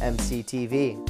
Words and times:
mctv. 0.00 1.09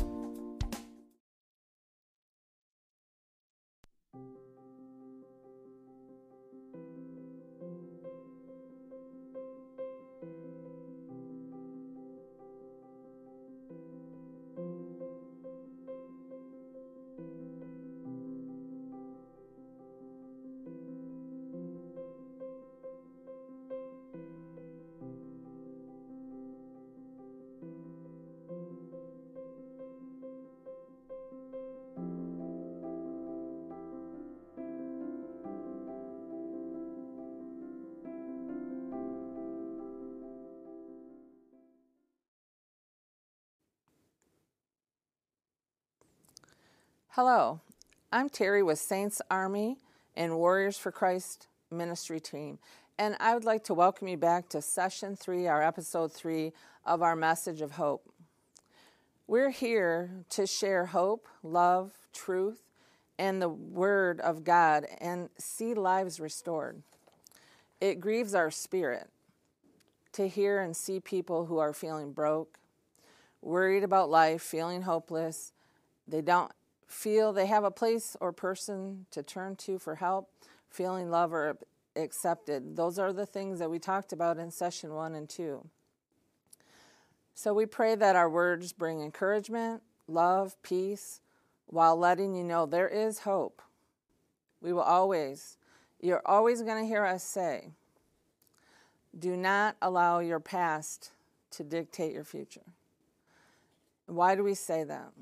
Hello, 47.14 47.58
I'm 48.12 48.30
Terri 48.30 48.64
with 48.64 48.78
Saints 48.78 49.20
Army 49.28 49.78
and 50.14 50.36
Warriors 50.36 50.78
for 50.78 50.92
Christ 50.92 51.48
ministry 51.68 52.20
team, 52.20 52.60
and 53.00 53.16
I 53.18 53.34
would 53.34 53.42
like 53.42 53.64
to 53.64 53.74
welcome 53.74 54.06
you 54.06 54.16
back 54.16 54.48
to 54.50 54.62
session 54.62 55.16
three, 55.16 55.48
our 55.48 55.60
episode 55.60 56.12
three 56.12 56.52
of 56.86 57.02
our 57.02 57.16
message 57.16 57.62
of 57.62 57.72
hope. 57.72 58.08
We're 59.26 59.50
here 59.50 60.22
to 60.30 60.46
share 60.46 60.86
hope, 60.86 61.26
love, 61.42 61.90
truth, 62.12 62.62
and 63.18 63.42
the 63.42 63.48
Word 63.48 64.20
of 64.20 64.44
God 64.44 64.86
and 65.00 65.30
see 65.36 65.74
lives 65.74 66.20
restored. 66.20 66.80
It 67.80 67.98
grieves 67.98 68.36
our 68.36 68.52
spirit 68.52 69.08
to 70.12 70.28
hear 70.28 70.60
and 70.60 70.76
see 70.76 71.00
people 71.00 71.46
who 71.46 71.58
are 71.58 71.72
feeling 71.72 72.12
broke, 72.12 72.60
worried 73.42 73.82
about 73.82 74.10
life, 74.10 74.42
feeling 74.42 74.82
hopeless. 74.82 75.52
They 76.06 76.20
don't 76.20 76.52
feel 76.90 77.32
they 77.32 77.46
have 77.46 77.64
a 77.64 77.70
place 77.70 78.16
or 78.20 78.32
person 78.32 79.06
to 79.12 79.22
turn 79.22 79.54
to 79.54 79.78
for 79.78 79.94
help, 79.94 80.28
feeling 80.68 81.10
loved 81.10 81.32
or 81.32 81.56
accepted. 81.96 82.76
Those 82.76 82.98
are 82.98 83.12
the 83.12 83.26
things 83.26 83.60
that 83.60 83.70
we 83.70 83.78
talked 83.78 84.12
about 84.12 84.38
in 84.38 84.50
session 84.50 84.92
one 84.92 85.14
and 85.14 85.28
two. 85.28 85.66
So 87.34 87.54
we 87.54 87.64
pray 87.64 87.94
that 87.94 88.16
our 88.16 88.28
words 88.28 88.72
bring 88.72 89.00
encouragement, 89.00 89.82
love, 90.08 90.60
peace, 90.62 91.20
while 91.66 91.96
letting 91.96 92.34
you 92.34 92.42
know 92.42 92.66
there 92.66 92.88
is 92.88 93.20
hope. 93.20 93.62
We 94.60 94.72
will 94.72 94.82
always, 94.82 95.56
you're 96.00 96.22
always 96.26 96.60
going 96.60 96.82
to 96.82 96.88
hear 96.88 97.06
us 97.06 97.22
say, 97.22 97.70
do 99.16 99.36
not 99.36 99.76
allow 99.80 100.18
your 100.18 100.40
past 100.40 101.12
to 101.52 101.64
dictate 101.64 102.12
your 102.12 102.24
future. 102.24 102.60
Why 104.06 104.34
do 104.34 104.42
we 104.42 104.54
say 104.54 104.84
that? 104.84 105.12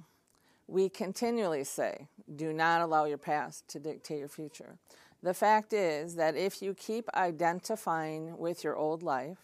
We 0.68 0.90
continually 0.90 1.64
say, 1.64 2.06
do 2.36 2.52
not 2.52 2.82
allow 2.82 3.06
your 3.06 3.18
past 3.18 3.66
to 3.68 3.80
dictate 3.80 4.18
your 4.18 4.28
future. 4.28 4.76
The 5.22 5.34
fact 5.34 5.72
is 5.72 6.14
that 6.16 6.36
if 6.36 6.62
you 6.62 6.74
keep 6.74 7.08
identifying 7.14 8.38
with 8.38 8.62
your 8.62 8.76
old 8.76 9.02
life, 9.02 9.38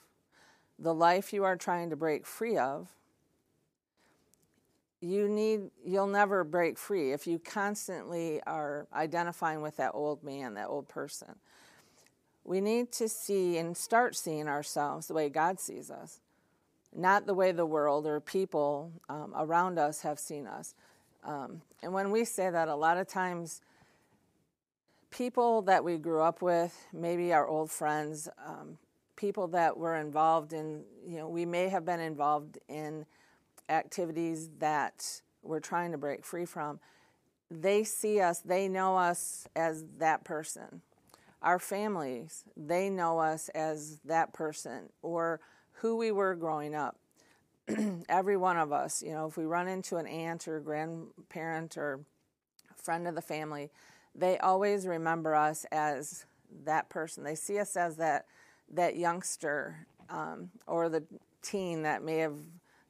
the 0.79 0.95
life 0.95 1.33
you 1.33 1.43
are 1.45 1.57
trying 1.57 1.91
to 1.91 1.97
break 1.97 2.27
free 2.27 2.57
of, 2.57 2.89
you 5.01 5.29
need 5.29 5.71
you'll 5.85 6.07
never 6.07 6.45
break 6.45 6.79
free 6.79 7.13
if 7.13 7.27
you 7.27 7.39
constantly 7.39 8.41
are 8.47 8.87
identifying 8.95 9.61
with 9.61 9.77
that 9.77 9.91
old 9.93 10.23
man, 10.23 10.55
that 10.55 10.69
old 10.69 10.89
person. 10.89 11.35
We 12.45 12.61
need 12.61 12.93
to 12.93 13.09
see 13.09 13.59
and 13.59 13.77
start 13.77 14.17
seeing 14.17 14.49
ourselves 14.49 15.07
the 15.07 15.15
way 15.15 15.29
God 15.29 15.61
sees 15.61 15.91
us, 15.91 16.21
not 16.95 17.27
the 17.27 17.35
way 17.35 17.53
the 17.53 17.67
world 17.67 18.07
or 18.07 18.21
people 18.21 18.93
um, 19.09 19.33
around 19.37 19.79
us 19.79 20.03
have 20.03 20.19
seen 20.19 20.47
us. 20.47 20.75
Um, 21.25 21.63
and 21.83 21.93
when 21.93 22.11
we 22.11 22.25
say 22.25 22.51
that, 22.51 22.69
a 22.69 22.75
lot 22.75 22.99
of 22.99 23.09
times 23.09 23.63
people 25.11 25.63
that 25.63 25.83
we 25.83 25.97
grew 25.97 26.21
up 26.21 26.43
with, 26.43 26.87
maybe 26.93 27.33
our 27.33 27.47
old 27.47 27.71
friends, 27.71 28.29
um, 28.45 28.79
people 29.17 29.47
that 29.49 29.77
were 29.77 29.97
involved 29.97 30.53
in, 30.53 30.83
you 31.07 31.17
know, 31.17 31.29
we 31.29 31.47
may 31.47 31.69
have 31.69 31.85
been 31.85 32.01
involved 32.01 32.59
in 32.69 33.07
activities 33.69 34.51
that 34.59 35.23
we're 35.43 35.61
trying 35.61 35.93
to 35.93 35.99
break 35.99 36.25
free 36.25 36.45
from. 36.45 36.81
They 37.51 37.85
see 37.85 38.21
us, 38.21 38.41
they 38.41 38.69
know 38.69 38.97
us 38.97 39.47
as 39.55 39.85
that 39.99 40.25
person. 40.25 40.83
Our 41.43 41.59
families, 41.59 42.45
they 42.57 42.91
know 42.91 43.19
us 43.19 43.49
as 43.51 44.01
that 44.05 44.33
person 44.33 44.89
or 45.03 45.41
who 45.75 45.97
we 45.97 46.11
were 46.11 46.35
growing 46.35 46.75
up. 46.75 46.97
every 48.09 48.37
one 48.37 48.59
of 48.59 48.73
us, 48.73 49.03
you 49.03 49.13
know, 49.13 49.27
if 49.27 49.37
we 49.37 49.45
run 49.45 49.69
into 49.69 49.97
an 49.97 50.07
aunt 50.07 50.47
or 50.49 50.61
grandparent 50.61 51.77
or 51.77 52.01
friend 52.77 53.07
of 53.07 53.15
the 53.15 53.23
family, 53.23 53.71
they 54.15 54.39
always 54.39 54.87
remember 54.87 55.35
us 55.35 55.65
as 55.73 56.27
that 56.65 56.89
person. 56.89 57.25
They 57.25 57.35
see 57.35 57.59
us 57.59 57.77
as 57.77 57.97
that 57.97 58.27
that 58.73 58.97
youngster 58.97 59.87
um, 60.09 60.51
or 60.67 60.89
the 60.89 61.03
teen 61.43 61.83
that 61.83 62.03
may 62.03 62.19
have 62.19 62.39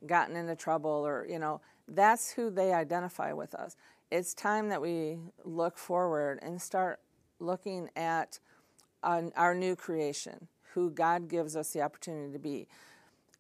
gotten 0.06 0.36
into 0.36 0.54
trouble, 0.54 0.91
or 0.91 1.26
you 1.28 1.38
know, 1.38 1.60
that's 1.88 2.32
who 2.32 2.50
they 2.50 2.72
identify 2.72 3.32
with 3.32 3.54
us. 3.54 3.76
It's 4.10 4.34
time 4.34 4.68
that 4.68 4.80
we 4.80 5.18
look 5.44 5.78
forward 5.78 6.38
and 6.42 6.60
start 6.60 7.00
looking 7.41 7.91
at 7.96 8.38
our 9.02 9.54
new 9.54 9.76
creation, 9.76 10.48
who 10.72 10.91
God 10.91 11.28
gives 11.28 11.56
us 11.56 11.72
the 11.72 11.82
opportunity 11.82 12.32
to 12.32 12.38
be. 12.38 12.66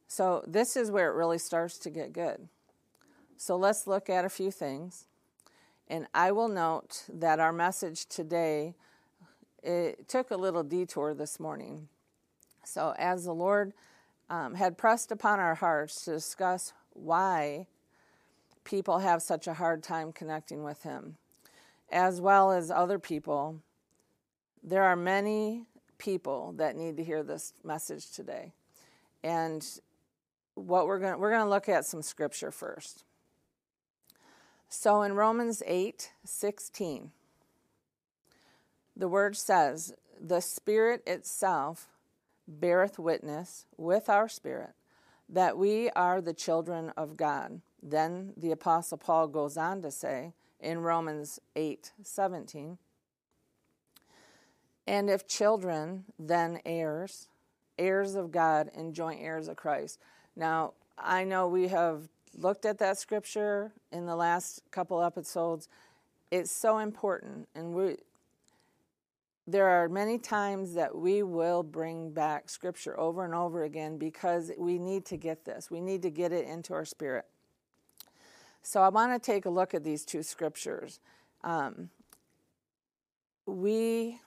So, 0.08 0.44
this 0.46 0.76
is 0.76 0.90
where 0.90 1.10
it 1.10 1.14
really 1.14 1.38
starts 1.38 1.78
to 1.78 1.90
get 1.90 2.12
good. 2.12 2.48
So, 3.36 3.56
let's 3.56 3.86
look 3.86 4.08
at 4.08 4.24
a 4.24 4.28
few 4.28 4.50
things. 4.50 5.06
And 5.88 6.06
I 6.14 6.32
will 6.32 6.48
note 6.48 7.04
that 7.12 7.40
our 7.40 7.52
message 7.52 8.06
today 8.06 8.74
it 9.62 10.08
took 10.08 10.30
a 10.30 10.36
little 10.36 10.62
detour 10.62 11.14
this 11.14 11.40
morning. 11.40 11.88
So, 12.64 12.94
as 12.98 13.24
the 13.24 13.34
Lord 13.34 13.72
um, 14.30 14.54
had 14.54 14.78
pressed 14.78 15.10
upon 15.10 15.40
our 15.40 15.54
hearts 15.54 16.04
to 16.04 16.12
discuss 16.12 16.72
why 16.92 17.66
people 18.64 18.98
have 18.98 19.22
such 19.22 19.46
a 19.46 19.54
hard 19.54 19.82
time 19.82 20.12
connecting 20.12 20.62
with 20.62 20.82
Him, 20.82 21.16
as 21.90 22.20
well 22.20 22.50
as 22.52 22.70
other 22.70 22.98
people, 22.98 23.60
there 24.62 24.82
are 24.82 24.96
many 24.96 25.64
people 25.98 26.52
that 26.56 26.76
need 26.76 26.96
to 26.96 27.04
hear 27.04 27.22
this 27.22 27.52
message 27.62 28.10
today. 28.10 28.52
And 29.22 29.66
what 30.54 30.86
we're 30.86 30.98
going 30.98 31.18
we're 31.18 31.30
going 31.30 31.44
to 31.44 31.50
look 31.50 31.68
at 31.68 31.84
some 31.84 32.02
scripture 32.02 32.50
first. 32.50 33.04
So 34.68 35.02
in 35.02 35.14
Romans 35.14 35.62
8 35.66 36.10
16, 36.24 37.10
the 38.96 39.08
word 39.08 39.36
says, 39.36 39.94
The 40.20 40.40
Spirit 40.40 41.02
itself 41.06 41.88
beareth 42.46 42.98
witness 42.98 43.66
with 43.76 44.08
our 44.08 44.28
spirit 44.28 44.70
that 45.28 45.56
we 45.56 45.90
are 45.90 46.20
the 46.20 46.34
children 46.34 46.90
of 46.96 47.16
God. 47.16 47.60
Then 47.82 48.32
the 48.36 48.50
Apostle 48.50 48.98
Paul 48.98 49.28
goes 49.28 49.56
on 49.56 49.82
to 49.82 49.90
say 49.90 50.32
in 50.60 50.78
Romans 50.78 51.40
8 51.56 51.92
17, 52.02 52.78
And 54.86 55.10
if 55.10 55.26
children, 55.26 56.04
then 56.18 56.60
heirs, 56.64 57.28
heirs 57.78 58.14
of 58.14 58.30
God 58.30 58.70
and 58.74 58.94
joint 58.94 59.20
heirs 59.20 59.48
of 59.48 59.56
Christ. 59.56 59.98
Now, 60.36 60.72
I 60.98 61.24
know 61.24 61.48
we 61.48 61.68
have 61.68 62.08
looked 62.36 62.64
at 62.64 62.78
that 62.78 62.98
scripture 62.98 63.72
in 63.92 64.06
the 64.06 64.16
last 64.16 64.62
couple 64.70 65.02
episodes. 65.02 65.68
It's 66.30 66.50
so 66.50 66.78
important, 66.78 67.48
and 67.54 67.74
we 67.74 67.96
there 69.46 69.68
are 69.68 69.88
many 69.90 70.18
times 70.18 70.72
that 70.74 70.96
we 70.96 71.22
will 71.22 71.62
bring 71.62 72.10
back 72.10 72.48
scripture 72.48 72.98
over 72.98 73.26
and 73.26 73.34
over 73.34 73.64
again 73.64 73.98
because 73.98 74.50
we 74.56 74.78
need 74.78 75.04
to 75.06 75.18
get 75.18 75.44
this. 75.44 75.70
We 75.70 75.82
need 75.82 76.00
to 76.02 76.10
get 76.10 76.32
it 76.32 76.46
into 76.48 76.72
our 76.72 76.86
spirit. 76.86 77.26
So 78.62 78.80
I 78.80 78.88
want 78.88 79.12
to 79.12 79.24
take 79.24 79.44
a 79.44 79.50
look 79.50 79.74
at 79.74 79.84
these 79.84 80.06
two 80.06 80.22
scriptures. 80.22 80.98
Um, 81.42 81.90
we, 83.44 84.18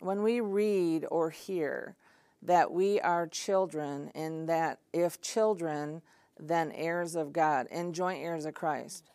when 0.00 0.24
we 0.24 0.40
read 0.40 1.06
or 1.12 1.30
hear 1.30 1.94
that 2.42 2.70
we 2.70 3.00
are 3.00 3.26
children, 3.26 4.10
and 4.14 4.48
that 4.48 4.78
if 4.92 5.20
children, 5.20 6.02
then 6.38 6.72
heirs 6.72 7.16
of 7.16 7.32
God 7.32 7.66
and 7.70 7.94
joint 7.94 8.22
heirs 8.22 8.44
of 8.44 8.54
Christ. 8.54 9.10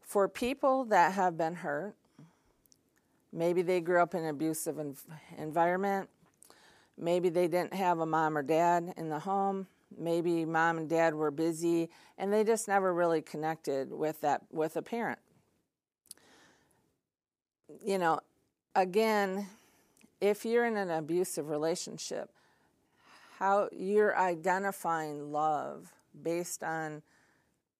For 0.00 0.28
people 0.28 0.84
that 0.86 1.14
have 1.14 1.36
been 1.38 1.54
hurt, 1.54 1.94
maybe 3.32 3.62
they 3.62 3.80
grew 3.80 4.02
up 4.02 4.14
in 4.14 4.22
an 4.24 4.30
abusive 4.30 4.78
environment, 5.38 6.08
maybe 6.98 7.28
they 7.28 7.48
didn't 7.48 7.74
have 7.74 8.00
a 8.00 8.06
mom 8.06 8.36
or 8.36 8.42
dad 8.42 8.92
in 8.96 9.08
the 9.08 9.20
home, 9.20 9.66
maybe 9.98 10.44
mom 10.44 10.78
and 10.78 10.88
dad 10.88 11.14
were 11.14 11.30
busy 11.30 11.88
and 12.18 12.32
they 12.32 12.44
just 12.44 12.68
never 12.68 12.92
really 12.92 13.22
connected 13.22 13.92
with 13.92 14.20
that 14.20 14.42
with 14.50 14.76
a 14.76 14.82
parent 14.82 15.18
you 17.84 17.98
know 17.98 18.18
again 18.74 19.46
if 20.20 20.44
you're 20.44 20.66
in 20.66 20.76
an 20.76 20.90
abusive 20.90 21.48
relationship 21.48 22.30
how 23.38 23.68
you're 23.72 24.16
identifying 24.16 25.32
love 25.32 25.92
based 26.22 26.62
on 26.62 27.02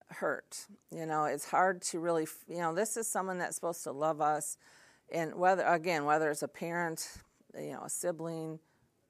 hurt 0.08 0.66
you 0.90 1.06
know 1.06 1.24
it's 1.24 1.48
hard 1.50 1.80
to 1.80 1.98
really 1.98 2.26
you 2.48 2.58
know 2.58 2.74
this 2.74 2.96
is 2.96 3.08
someone 3.08 3.38
that's 3.38 3.56
supposed 3.56 3.82
to 3.82 3.90
love 3.90 4.20
us 4.20 4.58
and 5.10 5.34
whether 5.34 5.64
again 5.64 6.04
whether 6.04 6.30
it's 6.30 6.42
a 6.42 6.48
parent 6.48 7.08
you 7.58 7.72
know 7.72 7.82
a 7.84 7.88
sibling 7.88 8.58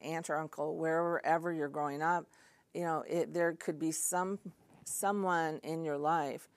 aunt 0.01 0.29
or 0.29 0.37
uncle 0.37 0.77
wherever 0.77 1.51
you're 1.51 1.67
growing 1.67 2.01
up 2.01 2.27
you 2.75 2.81
know, 2.81 3.03
it, 3.07 3.33
there 3.33 3.53
could 3.53 3.79
be 3.79 3.91
some 3.91 4.37
someone 4.83 5.59
in 5.63 5.83
your 5.83 5.97
life 5.97 6.49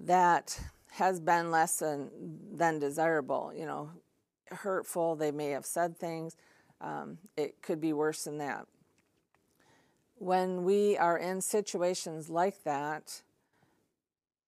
that 0.00 0.60
has 0.90 1.20
been 1.20 1.50
less 1.50 1.78
than, 1.78 2.10
than 2.52 2.80
desirable, 2.80 3.52
you 3.56 3.64
know, 3.64 3.90
hurtful. 4.48 5.14
They 5.14 5.30
may 5.30 5.50
have 5.50 5.64
said 5.64 5.96
things. 5.96 6.36
Um, 6.80 7.18
it 7.36 7.62
could 7.62 7.80
be 7.80 7.92
worse 7.92 8.24
than 8.24 8.38
that. 8.38 8.66
When 10.20 10.64
we 10.64 10.98
are 10.98 11.16
in 11.16 11.40
situations 11.40 12.28
like 12.28 12.62
that, 12.64 13.22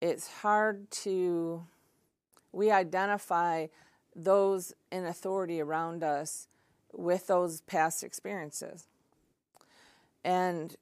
it's 0.02 0.28
hard 0.28 0.90
to, 0.90 1.64
we 2.52 2.70
identify 2.70 3.68
those 4.14 4.74
in 4.90 5.06
authority 5.06 5.62
around 5.62 6.04
us 6.04 6.46
with 6.92 7.26
those 7.26 7.62
past 7.62 8.04
experiences. 8.04 8.86
And 10.22 10.76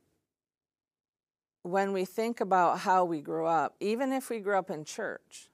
when 1.63 1.93
we 1.93 2.05
think 2.05 2.41
about 2.41 2.81
how 2.81 3.05
we 3.05 3.21
grew 3.21 3.47
up, 3.47 3.77
even 3.79 4.13
if 4.13 4.29
we 4.29 4.41
grew 4.41 4.59
up 4.59 4.71
in 4.71 4.85
church 4.85 5.51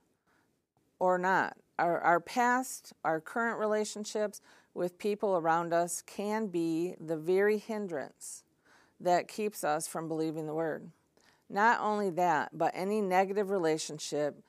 or 0.99 1.19
not, 1.19 1.59
our, 1.79 2.01
our 2.01 2.21
past, 2.21 2.95
our 3.05 3.21
current 3.21 3.59
relationships 3.59 4.41
with 4.73 4.97
people 4.97 5.37
around 5.37 5.75
us 5.75 6.03
can 6.07 6.47
be 6.47 6.95
the 6.99 7.19
very 7.19 7.59
hindrance 7.59 8.45
that 9.01 9.29
keeps 9.29 9.65
us 9.65 9.87
from 9.87 10.09
believing 10.09 10.47
the 10.47 10.55
word. 10.55 10.91
Not 11.49 11.81
only 11.81 12.11
that, 12.11 12.51
but 12.53 12.73
any 12.75 13.01
negative 13.01 13.51
relationship 13.51 14.43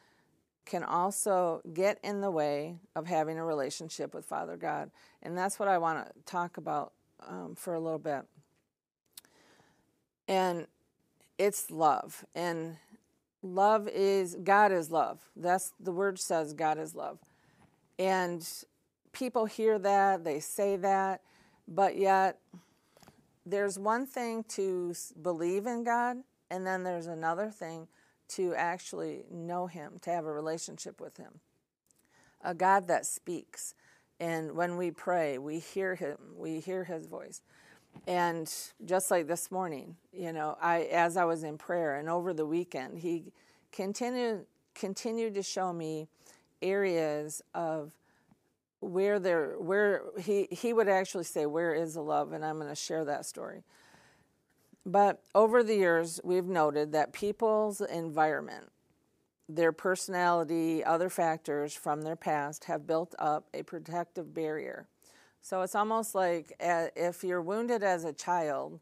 can 0.66 0.84
also 0.84 1.62
get 1.74 2.00
in 2.04 2.22
the 2.22 2.32
way 2.32 2.78
of 2.96 3.08
having 3.08 3.38
a 3.38 3.46
relationship 3.46 4.14
with 4.14 4.26
Father 4.26 4.58
God. 4.58 4.92
And 5.22 5.38
that's 5.38 5.60
what 5.60 5.70
I 5.70 5.78
want 5.78 6.06
to 6.06 6.14
talk 6.26 6.58
about 6.58 6.92
um, 7.28 7.56
for 7.56 7.74
a 7.74 7.80
little 7.80 8.00
bit 8.00 8.26
and 10.28 10.68
it's 11.38 11.72
love 11.72 12.26
and 12.36 12.78
love 13.42 13.88
is 13.88 14.36
god 14.44 14.72
is 14.72 14.92
love 14.92 15.20
that's 15.36 15.72
the 15.80 15.92
word 15.92 16.20
says 16.20 16.54
god 16.54 16.78
is 16.78 16.96
love 16.96 17.20
and 17.98 18.48
people 19.14 19.46
hear 19.46 19.80
that 19.80 20.24
they 20.24 20.40
say 20.40 20.76
that 20.76 21.22
but 21.68 21.98
yet 21.98 22.40
there's 23.50 23.80
one 23.80 24.06
thing 24.06 24.44
to 24.44 24.94
believe 25.22 25.66
in 25.66 25.84
god 25.84 26.18
and 26.50 26.66
then 26.66 26.84
there's 26.84 27.08
another 27.08 27.50
thing 27.50 27.88
to 28.28 28.54
actually 28.56 29.24
know 29.32 29.68
him 29.68 29.94
to 30.02 30.10
have 30.10 30.26
a 30.26 30.32
relationship 30.32 31.00
with 31.00 31.18
him. 31.18 31.40
A 32.44 32.54
god 32.54 32.88
that 32.88 33.06
speaks 33.06 33.74
and 34.20 34.54
when 34.54 34.78
we 34.78 34.92
pray 34.92 35.38
we 35.38 35.60
hear 35.60 35.96
him 35.96 36.18
we 36.36 36.60
hear 36.60 36.84
his 36.84 37.08
voice. 37.08 37.42
And 38.06 38.54
just 38.86 39.10
like 39.10 39.28
this 39.28 39.50
morning, 39.50 39.96
you 40.12 40.32
know, 40.34 40.58
I 40.62 40.82
as 40.92 41.18
I 41.18 41.26
was 41.26 41.44
in 41.44 41.58
prayer 41.58 41.96
and 41.96 42.10
over 42.10 42.34
the 42.34 42.46
weekend, 42.46 43.00
he 43.00 43.32
continued 43.72 44.46
continued 44.76 45.34
to 45.36 45.44
show 45.44 45.74
me 45.74 46.08
areas 46.62 47.42
of 47.54 47.94
where 48.80 49.20
there 49.20 49.56
where 49.60 50.04
he 50.20 50.48
he 50.52 50.74
would 50.74 50.88
actually 50.88 51.24
say 51.24 51.46
where 51.46 51.74
is 51.74 51.96
the 51.96 52.02
love? 52.02 52.32
And 52.32 52.46
i'm 52.46 52.58
going 52.58 52.70
to 52.70 52.76
share 52.76 53.06
that 53.06 53.26
story. 53.26 53.64
But 54.86 55.22
over 55.36 55.64
the 55.64 55.76
years 55.76 56.20
we've 56.24 56.46
noted 56.46 56.92
that 56.94 57.12
people's 57.14 57.82
environment 57.82 58.72
their 59.50 59.72
personality 59.72 60.84
other 60.84 61.10
factors 61.10 61.74
from 61.74 62.02
their 62.02 62.16
past 62.16 62.66
have 62.66 62.86
built 62.86 63.16
up 63.18 63.48
a 63.54 63.64
protective 63.64 64.34
barrier. 64.34 64.88
So 65.42 65.62
it's 65.62 65.76
almost 65.76 66.14
like 66.14 66.54
uh, 66.60 66.88
if 66.96 67.24
you're 67.24 67.42
wounded 67.42 67.82
as 67.82 68.04
a 68.04 68.12
child, 68.12 68.80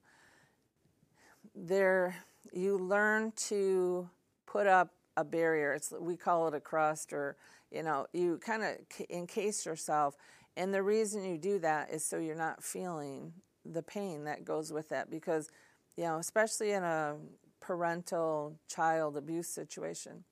there 1.53 2.15
you 2.51 2.77
learn 2.77 3.31
to 3.36 4.09
put 4.48 4.65
up 4.65 4.91
a 5.15 5.24
barrier. 5.24 5.74
It's 5.74 5.94
we 6.00 6.15
call 6.15 6.48
it 6.48 6.53
a 6.56 6.59
crust, 6.59 7.13
or 7.13 7.36
you 7.75 7.83
know, 7.83 8.07
you 8.13 8.39
kind 8.39 8.63
of 8.63 8.77
encase 9.10 9.66
yourself. 9.66 10.16
And 10.56 10.74
the 10.74 10.81
reason 10.81 11.25
you 11.25 11.38
do 11.38 11.60
that 11.60 11.92
is 11.92 12.06
so 12.06 12.18
you're 12.18 12.36
not 12.36 12.63
feeling 12.63 13.33
the 13.66 13.83
pain 13.83 14.24
that 14.24 14.45
goes 14.45 14.72
with 14.72 14.89
that, 14.89 15.10
because 15.10 15.50
you 15.98 16.04
know, 16.04 16.18
especially 16.18 16.72
in 16.72 16.83
a 16.83 17.16
parental 17.60 18.56
child 18.68 19.18
abuse 19.18 19.48
situation, 19.48 20.24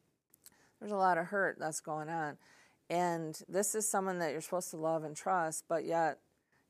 there's 0.79 0.91
a 0.91 0.97
lot 0.97 1.17
of 1.17 1.25
hurt 1.25 1.57
that's 1.59 1.81
going 1.81 2.09
on. 2.09 2.37
And 2.89 3.39
this 3.47 3.75
is 3.75 3.89
someone 3.89 4.19
that 4.19 4.31
you're 4.31 4.41
supposed 4.41 4.71
to 4.71 4.77
love 4.77 5.03
and 5.03 5.15
trust, 5.15 5.65
but 5.67 5.85
yet, 5.85 6.19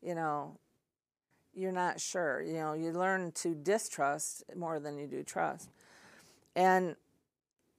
you 0.01 0.15
know, 0.15 0.59
you're 1.55 1.71
not 1.71 1.99
sure. 1.99 2.41
You 2.41 2.53
know, 2.53 2.73
you 2.73 2.91
learn 2.91 3.31
to 3.33 3.55
distrust 3.55 4.43
more 4.55 4.79
than 4.79 4.97
you 4.97 5.07
do 5.07 5.23
trust. 5.23 5.69
And 6.55 6.95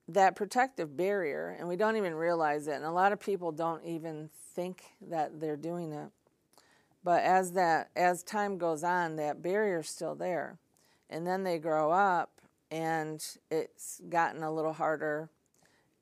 that 0.08 0.36
protective 0.36 0.96
barrier, 0.96 1.56
and 1.58 1.68
we 1.68 1.76
don't 1.76 1.96
even 1.96 2.14
realize 2.14 2.68
it, 2.68 2.74
and 2.74 2.84
a 2.84 2.90
lot 2.90 3.12
of 3.12 3.20
people 3.20 3.52
don't 3.52 3.84
even 3.84 4.30
think 4.54 4.82
that 5.00 5.40
they're 5.40 5.56
doing 5.56 5.92
it. 5.92 6.10
But 7.04 7.22
as 7.22 7.52
that 7.52 7.90
as 7.94 8.22
time 8.22 8.56
goes 8.56 8.82
on, 8.82 9.16
that 9.16 9.42
barrier's 9.42 9.90
still 9.90 10.14
there. 10.14 10.58
And 11.10 11.26
then 11.26 11.44
they 11.44 11.58
grow 11.58 11.92
up 11.92 12.40
and 12.70 13.22
it's 13.50 14.00
gotten 14.08 14.42
a 14.42 14.52
little 14.52 14.72
harder 14.72 15.28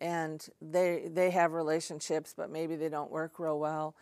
and 0.01 0.47
they 0.61 1.09
they 1.13 1.31
have 1.31 1.53
relationships, 1.53 2.35
but 2.37 2.51
maybe 2.51 2.77
they 2.77 2.89
don't 2.89 3.11
work 3.11 3.39
real 3.39 3.59
well. 3.59 3.95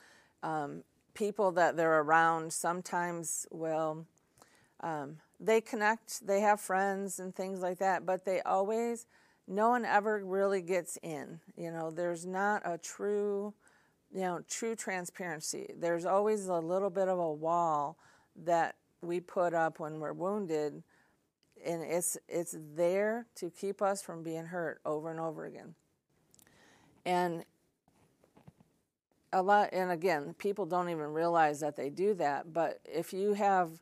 Um, 0.43 0.85
people 1.15 1.53
that 1.53 1.77
they're 1.77 2.01
around 2.01 2.53
sometimes 2.53 3.47
will 3.51 4.07
um, 4.83 5.17
they 5.39 5.61
connect, 5.61 6.27
they 6.27 6.41
have 6.41 6.61
friends 6.61 7.19
and 7.19 7.35
things 7.35 7.61
like 7.61 7.79
that, 7.79 8.05
but 8.05 8.25
they 8.25 8.41
always 8.43 9.07
no 9.51 9.69
one 9.69 9.85
ever 9.85 10.25
really 10.25 10.63
gets 10.63 10.97
in. 11.03 11.41
You 11.57 11.73
know, 11.73 11.91
there's 11.91 12.25
not 12.25 12.63
a 12.65 12.79
true 12.79 13.53
you 14.13 14.23
know 14.23 14.41
true 14.49 14.75
transparency. 14.75 15.73
There's 15.79 16.07
always 16.07 16.47
a 16.47 16.55
little 16.55 16.91
bit 16.91 17.09
of 17.09 17.19
a 17.19 17.33
wall 17.33 17.99
that 18.45 18.77
we 19.03 19.21
put 19.21 19.55
up 19.55 19.81
when 19.81 20.01
we're 20.01 20.13
wounded 20.13 20.83
and 21.65 21.83
it's 21.83 22.17
it's 22.29 22.57
there 22.75 23.27
to 23.35 23.51
keep 23.51 23.83
us 23.83 24.03
from 24.03 24.23
being 24.23 24.47
hurt 24.47 24.81
over 24.85 25.11
and 25.11 25.21
over 25.21 25.45
again 25.45 25.75
and 27.05 27.45
a 29.33 29.43
lot 29.43 29.69
and 29.73 29.91
again 29.91 30.35
people 30.39 30.65
don't 30.67 30.89
even 30.89 31.13
realize 31.13 31.61
that 31.61 31.77
they 31.77 31.91
do 31.91 32.15
that 32.15 32.53
but 32.53 32.81
if 32.85 33.13
you 33.13 33.35
have 33.35 33.81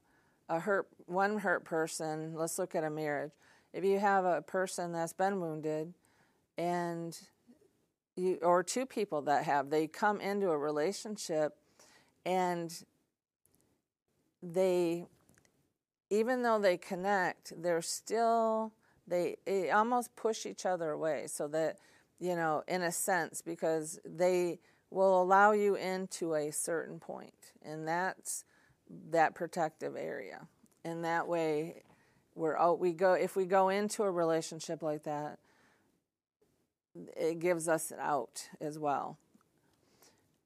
a 0.48 0.58
hurt 0.58 0.88
one 1.06 1.38
hurt 1.38 1.64
person 1.64 2.34
let's 2.34 2.58
look 2.58 2.74
at 2.74 2.84
a 2.84 2.90
marriage 2.90 3.32
if 3.72 3.84
you 3.84 3.98
have 3.98 4.24
a 4.24 4.42
person 4.42 4.92
that's 4.92 5.12
been 5.12 5.40
wounded 5.40 5.94
and 6.56 7.18
you 8.16 8.38
or 8.42 8.62
two 8.62 8.86
people 8.86 9.22
that 9.22 9.44
have 9.44 9.70
they 9.70 9.86
come 9.86 10.20
into 10.20 10.50
a 10.50 10.58
relationship 10.58 11.56
and 12.26 12.84
they 14.42 15.06
even 16.10 16.42
though 16.42 16.58
they 16.58 16.76
connect 16.76 17.52
they're 17.62 17.82
still 17.82 18.72
they, 19.06 19.36
they 19.46 19.70
almost 19.70 20.14
push 20.16 20.44
each 20.44 20.66
other 20.66 20.90
away 20.90 21.26
so 21.26 21.48
that 21.48 21.78
you 22.20 22.34
know, 22.34 22.62
in 22.66 22.82
a 22.82 22.92
sense, 22.92 23.42
because 23.42 24.00
they 24.04 24.58
will 24.90 25.22
allow 25.22 25.52
you 25.52 25.76
into 25.76 26.34
a 26.34 26.50
certain 26.50 26.98
point, 26.98 27.52
and 27.62 27.86
that's 27.86 28.44
that 29.10 29.34
protective 29.34 29.96
area. 29.96 30.48
And 30.84 31.04
that 31.04 31.28
way, 31.28 31.82
we're 32.38 32.56
out, 32.56 32.78
we 32.78 32.92
go 32.92 33.14
if 33.14 33.36
we 33.36 33.44
go 33.44 33.68
into 33.68 34.02
a 34.02 34.10
relationship 34.10 34.82
like 34.82 35.04
that, 35.04 35.38
it 37.16 37.38
gives 37.38 37.68
us 37.68 37.90
an 37.90 37.98
out 38.00 38.48
as 38.60 38.78
well. 38.78 39.18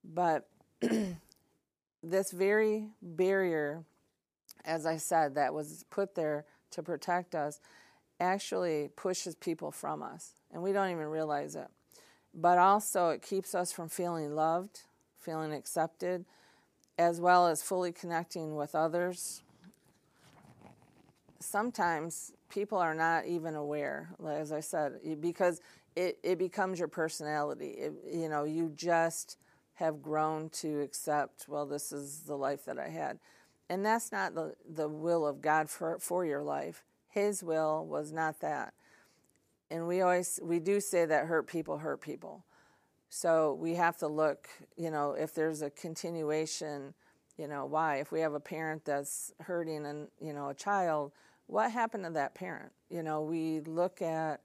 But 0.05 0.49
this 2.03 2.31
very 2.31 2.87
barrier, 3.01 3.85
as 4.65 4.87
I 4.87 4.97
said, 4.97 5.35
that 5.35 5.55
was 5.55 5.85
put 5.91 6.15
there 6.15 6.45
to 6.73 6.83
protect 6.83 7.35
us, 7.35 7.61
actually 8.19 8.91
pushes 8.97 9.35
people 9.35 9.71
from 9.71 10.03
us, 10.03 10.33
and 10.53 10.63
we 10.63 10.73
don't 10.73 10.91
even 10.91 11.07
realize 11.07 11.55
it. 11.55 11.69
But 12.35 12.59
also, 12.59 13.11
it 13.11 13.23
keeps 13.23 13.55
us 13.55 13.73
from 13.73 13.89
feeling 13.89 14.35
loved, 14.35 14.83
feeling 15.19 15.53
accepted, 15.53 16.25
as 16.99 17.21
well 17.21 17.47
as 17.47 17.63
fully 17.63 17.93
connecting 17.93 18.57
with 18.57 18.75
others. 18.75 19.43
Sometimes 21.45 22.33
people 22.49 22.79
are 22.79 22.95
not 22.95 23.27
even 23.27 23.55
aware, 23.55 24.11
as 24.27 24.53
I 24.53 24.61
said, 24.61 25.01
because 25.21 25.61
it, 25.97 26.19
it 26.23 26.39
becomes 26.39 26.79
your 26.79 26.89
personality. 26.89 27.71
It, 27.71 27.93
you 28.13 28.29
know, 28.29 28.45
you 28.45 28.73
just 28.75 29.39
have 29.75 30.03
grown 30.03 30.49
to 30.51 30.81
accept, 30.81 31.47
well, 31.49 31.67
this 31.67 31.93
is 31.93 32.21
the 32.21 32.37
life 32.37 32.65
that 32.67 32.79
I 32.79 32.89
had. 32.89 33.19
And 33.69 33.85
that's 33.85 34.13
not 34.13 34.35
the, 34.35 34.55
the 34.69 34.89
will 34.89 35.27
of 35.27 35.41
God 35.41 35.69
for, 35.69 35.99
for 35.99 36.25
your 36.25 36.43
life. 36.43 36.85
His 37.09 37.43
will 37.43 37.87
was 37.87 38.13
not 38.13 38.41
that. 38.41 38.75
And 39.71 39.87
we 39.89 40.03
always, 40.03 40.39
we 40.43 40.61
do 40.61 40.81
say 40.81 41.07
that 41.07 41.27
hurt 41.27 41.47
people 41.47 41.79
hurt 41.79 42.01
people. 42.01 42.45
So 43.09 43.55
we 43.55 43.75
have 43.75 43.97
to 43.99 44.09
look, 44.09 44.49
you 44.77 44.91
know, 44.91 45.13
if 45.13 45.35
there's 45.35 45.63
a 45.63 45.71
continuation, 45.71 46.95
you 47.37 47.49
know, 47.49 47.65
why? 47.65 47.97
If 47.97 48.13
we 48.13 48.21
have 48.21 48.35
a 48.35 48.41
parent 48.41 48.85
that's 48.85 49.33
hurting 49.41 49.87
and, 49.87 50.09
you 50.21 50.33
know, 50.33 50.49
a 50.51 50.55
child, 50.55 51.13
what 51.53 51.71
happened 51.71 52.05
to 52.05 52.11
that 52.11 52.35
parent? 52.35 52.73
You 52.89 53.03
know, 53.03 53.21
we 53.21 53.61
look 53.61 54.01
at, 54.01 54.41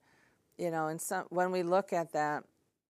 you 0.57 0.69
know, 0.69 0.87
and 0.87 0.99
some 0.99 1.23
when 1.29 1.51
we 1.51 1.63
look 1.63 1.93
at 1.93 2.11
that, 2.11 2.43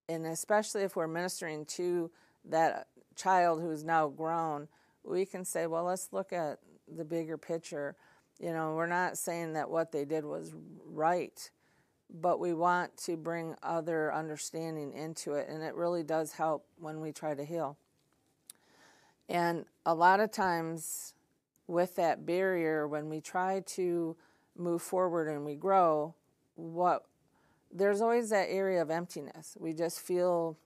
and 0.10 0.26
especially 0.26 0.82
if 0.82 0.96
we're 0.96 1.08
ministering 1.08 1.66
to 1.66 2.10
that 2.46 2.88
child 3.16 3.62
who's 3.62 3.84
now 3.84 4.08
grown, 4.08 4.68
we 5.04 5.24
can 5.24 5.46
say, 5.46 5.68
well, 5.68 5.84
let's 5.84 6.10
look 6.12 6.34
at 6.34 6.58
the 6.88 7.06
bigger 7.06 7.38
picture. 7.38 7.96
You 8.40 8.54
know, 8.54 8.74
we're 8.74 8.88
not 8.88 9.20
saying 9.20 9.54
that 9.54 9.70
what 9.70 9.92
they 9.92 10.04
did 10.04 10.26
was 10.26 10.52
right, 10.84 11.50
but 12.10 12.40
we 12.40 12.56
want 12.56 12.98
to 13.06 13.18
bring 13.18 13.56
other 13.62 14.12
understanding 14.12 14.94
into 14.94 15.34
it, 15.34 15.48
and 15.48 15.62
it 15.62 15.76
really 15.76 16.04
does 16.04 16.32
help 16.32 16.66
when 16.80 17.02
we 17.02 17.12
try 17.12 17.36
to 17.36 17.46
heal. 17.46 17.78
And 19.30 19.66
a 19.86 19.94
lot 19.94 20.22
of 20.22 20.32
times, 20.32 21.14
with 21.68 21.96
that 21.98 22.26
barrier, 22.26 22.88
when 22.88 23.10
we 23.10 23.22
try 23.22 23.62
to 23.66 24.16
move 24.56 24.82
forward 24.82 25.28
and 25.28 25.46
we 25.46 25.56
grow, 25.56 26.16
what 26.56 27.06
there's 27.72 28.02
always 28.02 28.30
that 28.30 28.48
area 28.50 28.82
of 28.82 28.90
emptiness. 28.90 29.56
We 29.60 29.74
just 29.74 30.00
feel, 30.00 30.58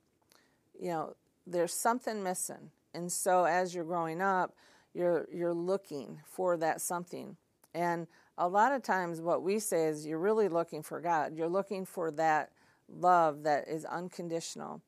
you 0.79 0.89
know, 0.89 1.15
there's 1.47 1.73
something 1.73 2.23
missing. 2.23 2.71
And 2.93 3.11
so 3.11 3.45
as 3.45 3.73
you're 3.73 3.83
growing 3.83 4.21
up, 4.21 4.55
you're 4.93 5.27
you're 5.33 5.53
looking 5.53 6.19
for 6.25 6.57
that 6.57 6.81
something. 6.81 7.37
And 7.73 8.07
a 8.37 8.47
lot 8.47 8.71
of 8.71 8.83
times 8.83 9.21
what 9.21 9.43
we 9.43 9.59
say 9.59 9.85
is 9.85 10.05
you're 10.05 10.19
really 10.19 10.49
looking 10.49 10.83
for 10.83 10.99
God. 10.99 11.35
You're 11.35 11.47
looking 11.47 11.85
for 11.85 12.11
that 12.11 12.51
love 12.89 13.43
that 13.43 13.67
is 13.67 13.85
unconditional. 13.85 14.81